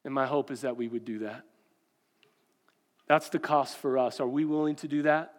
And 0.04 0.14
my 0.14 0.26
hope 0.26 0.50
is 0.50 0.62
that 0.62 0.76
we 0.76 0.88
would 0.88 1.04
do 1.04 1.20
that. 1.20 1.44
That's 3.08 3.28
the 3.28 3.40
cost 3.40 3.76
for 3.76 3.98
us. 3.98 4.20
Are 4.20 4.28
we 4.28 4.44
willing 4.44 4.76
to 4.76 4.88
do 4.88 5.02
that? 5.02 5.34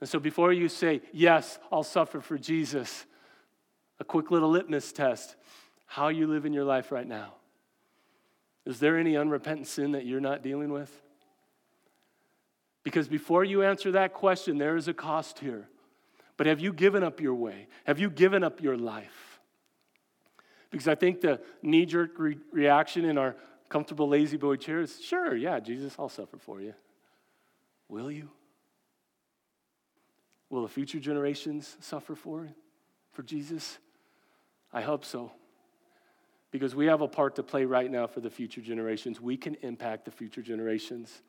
And 0.00 0.08
so 0.08 0.18
before 0.18 0.52
you 0.52 0.68
say, 0.68 1.02
Yes, 1.12 1.58
I'll 1.70 1.82
suffer 1.84 2.20
for 2.20 2.38
Jesus, 2.38 3.04
a 4.00 4.04
quick 4.04 4.30
little 4.30 4.50
litmus 4.50 4.92
test 4.92 5.36
how 5.86 6.08
you 6.08 6.26
live 6.26 6.46
in 6.46 6.54
your 6.54 6.64
life 6.64 6.90
right 6.90 7.06
now. 7.06 7.34
Is 8.64 8.80
there 8.80 8.98
any 8.98 9.16
unrepentant 9.16 9.66
sin 9.66 9.92
that 9.92 10.06
you're 10.06 10.20
not 10.20 10.42
dealing 10.42 10.72
with? 10.72 10.90
Because 12.82 13.08
before 13.08 13.44
you 13.44 13.62
answer 13.62 13.92
that 13.92 14.14
question, 14.14 14.56
there 14.56 14.76
is 14.76 14.88
a 14.88 14.94
cost 14.94 15.38
here. 15.38 15.68
But 16.42 16.48
have 16.48 16.58
you 16.58 16.72
given 16.72 17.04
up 17.04 17.20
your 17.20 17.36
way? 17.36 17.68
Have 17.84 18.00
you 18.00 18.10
given 18.10 18.42
up 18.42 18.60
your 18.60 18.76
life? 18.76 19.38
Because 20.72 20.88
I 20.88 20.96
think 20.96 21.20
the 21.20 21.40
knee 21.62 21.86
jerk 21.86 22.18
re- 22.18 22.36
reaction 22.50 23.04
in 23.04 23.16
our 23.16 23.36
comfortable 23.68 24.08
La-Z-Boy 24.08 24.56
chairs 24.56 25.00
sure, 25.00 25.36
yeah, 25.36 25.60
Jesus, 25.60 25.94
I'll 26.00 26.08
suffer 26.08 26.38
for 26.38 26.60
you. 26.60 26.74
Will 27.88 28.10
you? 28.10 28.28
Will 30.50 30.62
the 30.62 30.68
future 30.68 30.98
generations 30.98 31.76
suffer 31.78 32.16
for, 32.16 32.48
for 33.12 33.22
Jesus? 33.22 33.78
I 34.72 34.80
hope 34.80 35.04
so 35.04 35.30
because 36.50 36.74
we 36.74 36.86
have 36.86 37.02
a 37.02 37.08
part 37.08 37.36
to 37.36 37.44
play 37.44 37.66
right 37.66 37.88
now 37.88 38.08
for 38.08 38.18
the 38.18 38.30
future 38.30 38.60
generations. 38.60 39.20
We 39.20 39.36
can 39.36 39.54
impact 39.62 40.06
the 40.06 40.10
future 40.10 40.42
generations. 40.42 41.22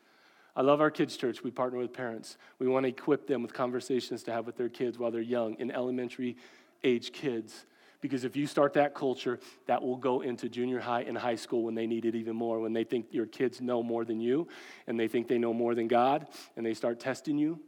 I 0.55 0.61
love 0.61 0.81
our 0.81 0.91
kids' 0.91 1.17
church. 1.17 1.43
We 1.43 1.51
partner 1.51 1.79
with 1.79 1.93
parents. 1.93 2.37
We 2.59 2.67
want 2.67 2.83
to 2.83 2.89
equip 2.89 3.27
them 3.27 3.41
with 3.41 3.53
conversations 3.53 4.23
to 4.23 4.31
have 4.31 4.45
with 4.45 4.55
their 4.55 4.69
kids 4.69 4.99
while 4.99 5.11
they're 5.11 5.21
young, 5.21 5.55
in 5.55 5.71
elementary 5.71 6.37
age 6.83 7.11
kids. 7.11 7.65
Because 8.01 8.23
if 8.25 8.35
you 8.35 8.45
start 8.45 8.73
that 8.73 8.93
culture, 8.93 9.39
that 9.65 9.81
will 9.81 9.95
go 9.95 10.21
into 10.21 10.49
junior 10.49 10.79
high 10.79 11.03
and 11.03 11.17
high 11.17 11.35
school 11.35 11.63
when 11.63 11.73
they 11.73 11.87
need 11.87 12.05
it 12.05 12.15
even 12.15 12.35
more, 12.35 12.59
when 12.59 12.73
they 12.73 12.83
think 12.83 13.07
your 13.11 13.25
kids 13.25 13.61
know 13.61 13.81
more 13.81 14.03
than 14.03 14.19
you, 14.19 14.47
and 14.87 14.99
they 14.99 15.07
think 15.07 15.27
they 15.27 15.37
know 15.37 15.53
more 15.53 15.73
than 15.73 15.87
God, 15.87 16.27
and 16.57 16.65
they 16.65 16.73
start 16.73 16.99
testing 16.99 17.37
you. 17.37 17.59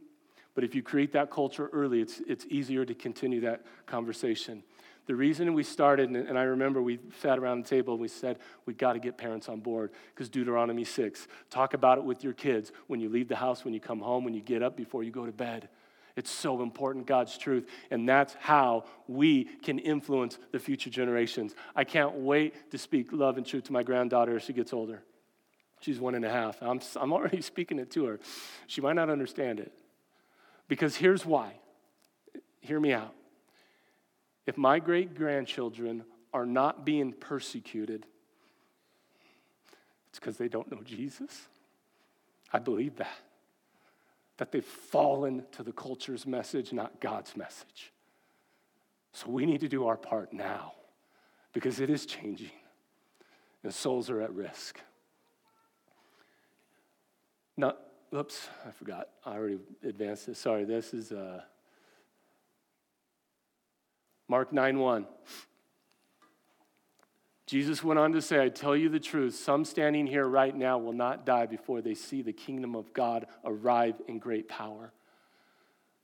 But 0.54 0.62
if 0.62 0.74
you 0.74 0.82
create 0.82 1.12
that 1.12 1.30
culture 1.30 1.68
early, 1.72 2.00
it's, 2.00 2.20
it's 2.26 2.46
easier 2.48 2.84
to 2.84 2.94
continue 2.94 3.40
that 3.40 3.64
conversation. 3.86 4.62
The 5.06 5.14
reason 5.14 5.54
we 5.54 5.62
started, 5.62 6.10
and 6.10 6.36
I 6.36 6.42
remember 6.42 6.82
we 6.82 6.98
sat 7.20 7.38
around 7.38 7.64
the 7.64 7.68
table 7.68 7.94
and 7.94 8.00
we 8.00 8.08
said, 8.08 8.40
we 8.66 8.74
got 8.74 8.94
to 8.94 8.98
get 8.98 9.16
parents 9.16 9.48
on 9.48 9.60
board 9.60 9.92
because 10.12 10.28
Deuteronomy 10.28 10.82
6, 10.82 11.28
talk 11.48 11.74
about 11.74 11.98
it 11.98 12.04
with 12.04 12.24
your 12.24 12.32
kids 12.32 12.72
when 12.88 12.98
you 12.98 13.08
leave 13.08 13.28
the 13.28 13.36
house, 13.36 13.64
when 13.64 13.72
you 13.72 13.78
come 13.78 14.00
home, 14.00 14.24
when 14.24 14.34
you 14.34 14.40
get 14.40 14.64
up, 14.64 14.76
before 14.76 15.04
you 15.04 15.12
go 15.12 15.24
to 15.24 15.30
bed. 15.30 15.68
It's 16.16 16.30
so 16.30 16.60
important, 16.62 17.06
God's 17.06 17.38
truth. 17.38 17.68
And 17.90 18.08
that's 18.08 18.34
how 18.40 18.84
we 19.06 19.44
can 19.44 19.78
influence 19.78 20.38
the 20.50 20.58
future 20.58 20.90
generations. 20.90 21.54
I 21.76 21.84
can't 21.84 22.14
wait 22.14 22.70
to 22.72 22.78
speak 22.78 23.12
love 23.12 23.36
and 23.36 23.46
truth 23.46 23.64
to 23.64 23.72
my 23.72 23.84
granddaughter 23.84 24.34
as 24.34 24.42
she 24.42 24.54
gets 24.54 24.72
older. 24.72 25.02
She's 25.80 26.00
one 26.00 26.14
and 26.14 26.24
a 26.24 26.30
half. 26.30 26.60
I'm, 26.62 26.80
I'm 26.96 27.12
already 27.12 27.40
speaking 27.42 27.78
it 27.78 27.90
to 27.92 28.06
her. 28.06 28.18
She 28.66 28.80
might 28.80 28.94
not 28.94 29.10
understand 29.10 29.60
it. 29.60 29.72
Because 30.66 30.96
here's 30.96 31.24
why. 31.24 31.52
Hear 32.60 32.80
me 32.80 32.92
out. 32.92 33.14
If 34.46 34.56
my 34.56 34.78
great 34.78 35.14
grandchildren 35.14 36.04
are 36.32 36.46
not 36.46 36.86
being 36.86 37.12
persecuted, 37.12 38.06
it's 40.08 40.18
because 40.18 40.38
they 40.38 40.48
don't 40.48 40.70
know 40.70 40.82
Jesus. 40.84 41.48
I 42.52 42.60
believe 42.60 42.96
that. 42.96 43.18
That 44.38 44.52
they've 44.52 44.64
fallen 44.64 45.44
to 45.52 45.62
the 45.62 45.72
culture's 45.72 46.26
message, 46.26 46.72
not 46.72 47.00
God's 47.00 47.36
message. 47.36 47.92
So 49.12 49.30
we 49.30 49.46
need 49.46 49.60
to 49.60 49.68
do 49.68 49.86
our 49.86 49.96
part 49.96 50.32
now 50.32 50.74
because 51.52 51.80
it 51.80 51.90
is 51.90 52.06
changing 52.06 52.50
and 53.64 53.74
souls 53.74 54.10
are 54.10 54.20
at 54.20 54.32
risk. 54.32 54.80
Now, 57.56 57.74
oops, 58.14 58.48
I 58.64 58.70
forgot. 58.70 59.08
I 59.24 59.32
already 59.32 59.58
advanced 59.82 60.26
this. 60.26 60.38
Sorry, 60.38 60.64
this 60.64 60.94
is. 60.94 61.10
Uh, 61.10 61.40
Mark 64.28 64.52
9 64.52 64.78
1. 64.78 65.06
Jesus 67.46 67.84
went 67.84 68.00
on 68.00 68.12
to 68.12 68.20
say, 68.20 68.42
I 68.42 68.48
tell 68.48 68.76
you 68.76 68.88
the 68.88 68.98
truth, 68.98 69.36
some 69.36 69.64
standing 69.64 70.06
here 70.06 70.26
right 70.26 70.54
now 70.54 70.78
will 70.78 70.92
not 70.92 71.24
die 71.24 71.46
before 71.46 71.80
they 71.80 71.94
see 71.94 72.20
the 72.20 72.32
kingdom 72.32 72.74
of 72.74 72.92
God 72.92 73.26
arrive 73.44 73.94
in 74.08 74.18
great 74.18 74.48
power. 74.48 74.92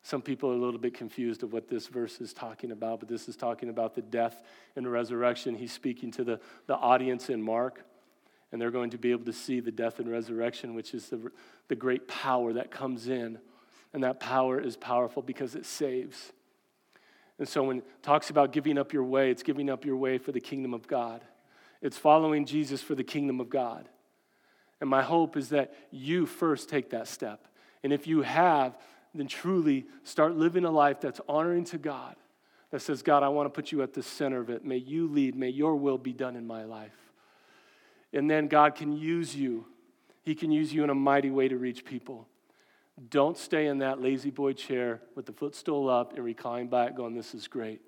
Some 0.05 0.23
people 0.23 0.51
are 0.51 0.55
a 0.55 0.59
little 0.59 0.81
bit 0.81 0.95
confused 0.95 1.43
of 1.43 1.53
what 1.53 1.69
this 1.69 1.89
verse 1.89 2.21
is 2.21 2.33
talking 2.33 2.71
about, 2.71 3.01
but 3.01 3.09
this 3.09 3.29
is 3.29 3.37
talking 3.37 3.69
about 3.69 3.95
the 3.95 4.03
death 4.03 4.43
and 4.77 4.91
resurrection. 4.91 5.55
He's 5.55 5.73
speaking 5.73 6.13
to 6.13 6.25
the, 6.25 6.41
the 6.67 6.77
audience 6.77 7.29
in 7.29 7.43
Mark, 7.43 7.85
and 8.51 8.61
they're 8.61 8.71
going 8.71 8.91
to 8.91 8.99
be 8.99 9.11
able 9.11 9.25
to 9.25 9.33
see 9.33 9.59
the 9.59 9.71
death 9.73 9.99
and 9.99 10.11
resurrection, 10.11 10.75
which 10.75 10.95
is 10.95 11.09
the, 11.09 11.31
the 11.69 11.77
great 11.77 12.07
power 12.07 12.53
that 12.53 12.71
comes 12.71 13.09
in. 13.09 13.39
And 13.93 14.03
that 14.05 14.21
power 14.21 14.61
is 14.61 14.77
powerful 14.77 15.23
because 15.23 15.55
it 15.55 15.67
saves. 15.67 16.33
And 17.43 17.49
so 17.49 17.65
when 17.65 17.79
it 17.79 17.85
talks 18.05 18.31
about 18.31 18.53
giving 18.53 18.79
up 18.79 18.93
your 18.93 19.03
way, 19.03 19.29
it's 19.29 19.43
giving 19.43 19.69
up 19.69 19.85
your 19.85 19.97
way 19.97 20.17
for 20.17 20.31
the 20.31 20.39
kingdom 20.39 20.73
of 20.73 20.87
God. 20.87 21.25
It's 21.81 21.99
following 21.99 22.47
Jesus 22.47 22.81
for 22.81 22.95
the 22.95 23.03
kingdom 23.03 23.41
of 23.41 23.51
God. 23.51 23.89
And 24.81 24.89
my 24.89 25.03
hope 25.03 25.37
is 25.37 25.49
that 25.49 25.75
you 25.91 26.25
first 26.25 26.69
take 26.69 26.91
that 26.91 27.09
step. 27.09 27.49
And 27.83 27.93
if 27.93 28.07
you 28.07 28.23
have, 28.23 28.79
then 29.13 29.27
truly 29.27 29.87
start 30.05 30.37
living 30.37 30.65
a 30.65 30.71
life 30.71 31.01
that's 31.01 31.21
honoring 31.29 31.65
to 31.65 31.79
God, 31.79 32.15
that 32.71 32.81
says, 32.81 33.03
God, 33.03 33.25
I 33.25 33.29
want 33.29 33.47
to 33.47 33.51
put 33.51 33.73
you 33.73 33.83
at 33.83 33.93
the 33.93 34.05
center 34.05 34.39
of 34.39 34.49
it. 34.49 34.65
May 34.65 34.77
you 34.77 35.09
lead. 35.09 35.35
May 35.35 35.49
your 35.49 35.75
will 35.75 35.99
be 35.99 36.13
done 36.13 36.37
in 36.37 36.47
my 36.47 36.63
life. 36.63 36.95
And 38.13 38.31
then 38.31 38.47
God 38.47 38.77
can 38.77 38.97
use 38.97 39.35
you. 39.35 39.67
He 40.23 40.37
can 40.37 40.53
use 40.53 40.73
you 40.73 40.85
in 40.85 40.91
a 40.91 40.95
mighty 40.95 41.33
way 41.33 41.49
to 41.49 41.57
reach 41.57 41.85
people. 41.85 42.29
Don't 43.09 43.37
stay 43.37 43.67
in 43.67 43.79
that 43.79 44.01
La-Z-Boy 44.01 44.53
chair 44.53 45.01
with 45.15 45.27
the 45.27 45.33
footstool 45.33 45.89
up 45.89 46.15
and 46.15 46.25
recline 46.25 46.69
back 46.69 46.97
going, 46.97 47.15
This 47.15 47.35
is 47.35 47.49
great. 47.49 47.81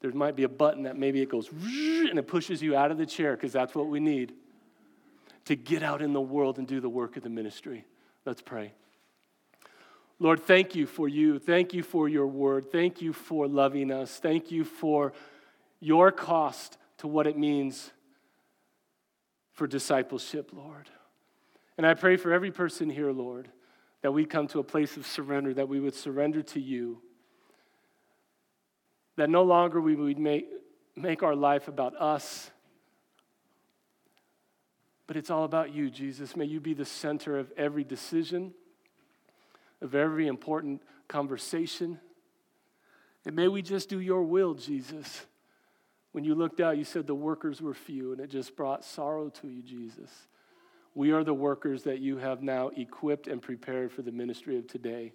There 0.00 0.12
might 0.12 0.36
be 0.36 0.42
a 0.42 0.48
button 0.48 0.82
that 0.82 0.98
maybe 0.98 1.22
it 1.22 1.30
goes 1.30 1.50
and 1.50 2.18
it 2.18 2.26
pushes 2.26 2.62
you 2.62 2.76
out 2.76 2.90
of 2.90 2.98
the 2.98 3.06
chair 3.06 3.36
because 3.36 3.52
that's 3.52 3.74
what 3.74 3.88
we 3.88 4.00
need 4.00 4.34
to 5.46 5.56
get 5.56 5.82
out 5.82 6.02
in 6.02 6.12
the 6.12 6.20
world 6.20 6.58
and 6.58 6.66
do 6.66 6.80
the 6.80 6.88
work 6.88 7.16
of 7.16 7.22
the 7.22 7.28
ministry. 7.28 7.84
Let's 8.26 8.42
pray. 8.42 8.72
Lord, 10.18 10.40
thank 10.40 10.74
you 10.74 10.86
for 10.86 11.08
you. 11.08 11.38
Thank 11.38 11.74
you 11.74 11.82
for 11.82 12.08
your 12.08 12.26
word. 12.26 12.70
Thank 12.70 13.02
you 13.02 13.12
for 13.12 13.48
loving 13.48 13.90
us. 13.90 14.18
Thank 14.18 14.50
you 14.50 14.64
for 14.64 15.12
your 15.80 16.12
cost 16.12 16.78
to 16.98 17.06
what 17.06 17.26
it 17.26 17.36
means 17.36 17.90
for 19.52 19.66
discipleship, 19.66 20.50
Lord. 20.52 20.88
And 21.76 21.86
I 21.86 21.94
pray 21.94 22.16
for 22.16 22.32
every 22.32 22.50
person 22.50 22.88
here, 22.88 23.10
Lord, 23.10 23.48
that 24.02 24.12
we 24.12 24.24
come 24.24 24.46
to 24.48 24.58
a 24.58 24.64
place 24.64 24.96
of 24.96 25.06
surrender, 25.06 25.54
that 25.54 25.68
we 25.68 25.80
would 25.80 25.94
surrender 25.94 26.42
to 26.42 26.60
you, 26.60 27.00
that 29.16 29.30
no 29.30 29.42
longer 29.42 29.80
we 29.80 29.94
would 29.94 30.18
make, 30.18 30.46
make 30.96 31.22
our 31.22 31.34
life 31.34 31.68
about 31.68 31.94
us, 31.96 32.50
but 35.06 35.16
it's 35.16 35.30
all 35.30 35.44
about 35.44 35.74
you, 35.74 35.90
Jesus. 35.90 36.36
May 36.36 36.46
you 36.46 36.60
be 36.60 36.74
the 36.74 36.84
center 36.84 37.38
of 37.38 37.52
every 37.56 37.84
decision, 37.84 38.54
of 39.80 39.94
every 39.94 40.26
important 40.26 40.82
conversation. 41.08 42.00
And 43.26 43.36
may 43.36 43.48
we 43.48 43.62
just 43.62 43.88
do 43.88 44.00
your 44.00 44.22
will, 44.22 44.54
Jesus. 44.54 45.26
When 46.12 46.24
you 46.24 46.34
looked 46.34 46.60
out, 46.60 46.78
you 46.78 46.84
said 46.84 47.06
the 47.06 47.14
workers 47.14 47.60
were 47.60 47.74
few, 47.74 48.12
and 48.12 48.20
it 48.20 48.30
just 48.30 48.56
brought 48.56 48.84
sorrow 48.84 49.28
to 49.40 49.48
you, 49.48 49.62
Jesus. 49.62 50.10
We 50.94 51.10
are 51.10 51.24
the 51.24 51.34
workers 51.34 51.82
that 51.84 51.98
you 51.98 52.18
have 52.18 52.42
now 52.42 52.68
equipped 52.76 53.26
and 53.26 53.42
prepared 53.42 53.92
for 53.92 54.02
the 54.02 54.12
ministry 54.12 54.56
of 54.56 54.66
today. 54.66 55.12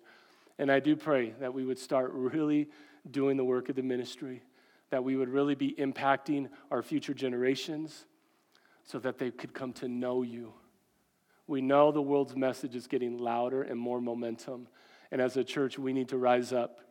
And 0.58 0.70
I 0.72 0.80
do 0.80 0.96
pray 0.96 1.34
that 1.40 1.54
we 1.54 1.64
would 1.64 1.80
start 1.80 2.12
really 2.14 2.70
doing 3.10 3.38
the 3.38 3.46
work 3.46 3.70
of 3.70 3.76
the 3.76 3.82
ministry, 3.82 4.44
that 4.90 5.04
we 5.04 5.16
would 5.16 5.30
really 5.30 5.56
be 5.56 5.74
impacting 5.74 6.50
our 6.70 6.84
future 6.84 7.14
generations 7.14 8.06
so 8.84 9.00
that 9.00 9.18
they 9.18 9.32
could 9.32 9.54
come 9.54 9.72
to 9.74 9.88
know 9.88 10.22
you. 10.22 10.52
We 11.48 11.62
know 11.62 11.92
the 11.92 12.02
world's 12.02 12.36
message 12.36 12.76
is 12.76 12.88
getting 12.88 13.18
louder 13.18 13.64
and 13.64 13.80
more 13.80 14.02
momentum. 14.02 14.68
And 15.12 15.22
as 15.22 15.38
a 15.38 15.44
church, 15.44 15.80
we 15.80 15.94
need 15.94 16.10
to 16.10 16.18
rise 16.18 16.52
up. 16.52 16.82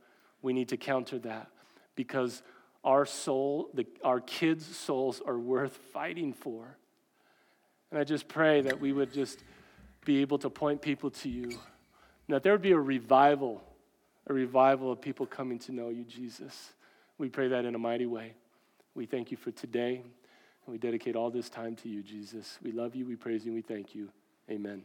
We 0.41 0.53
need 0.53 0.69
to 0.71 0.77
counter 0.77 1.19
that 1.21 1.51
because 1.95 2.43
our 2.85 3.05
soul, 3.05 3.71
the, 3.75 3.87
our 4.03 4.21
kids' 4.21 4.65
souls 4.65 5.21
are 5.27 5.39
worth 5.39 5.77
fighting 5.93 6.33
for. 6.33 6.79
And 7.91 7.99
I 7.99 8.05
just 8.05 8.29
pray 8.29 8.61
that 8.63 8.81
we 8.81 8.93
would 8.93 9.13
just 9.13 9.43
be 10.05 10.21
able 10.21 10.39
to 10.39 10.51
point 10.51 10.83
people 10.83 11.11
to 11.11 11.29
you. 11.29 11.45
And 11.45 12.35
that 12.35 12.43
there 12.43 12.53
would 12.53 12.63
be 12.63 12.73
a 12.73 12.79
revival, 12.79 13.63
a 14.27 14.33
revival 14.35 14.93
of 14.93 15.01
people 15.01 15.27
coming 15.27 15.59
to 15.61 15.73
know 15.73 15.89
you, 15.89 16.05
Jesus. 16.05 16.73
We 17.17 17.29
pray 17.29 17.49
that 17.49 17.65
in 17.65 17.75
a 17.75 17.79
mighty 17.79 18.07
way. 18.07 18.35
We 18.95 19.07
thank 19.07 19.31
you 19.31 19.37
for 19.37 19.51
today, 19.51 20.03
and 20.67 20.73
we 20.73 20.79
dedicate 20.79 21.17
all 21.17 21.31
this 21.31 21.49
time 21.49 21.77
to 21.77 21.89
you, 21.89 22.03
Jesus. 22.03 22.59
We 22.63 22.73
love 22.73 22.95
you, 22.95 23.07
we 23.07 23.17
praise 23.17 23.45
you, 23.47 23.53
we 23.53 23.63
thank 23.63 23.95
you. 23.95 24.09
Amen. 24.51 24.83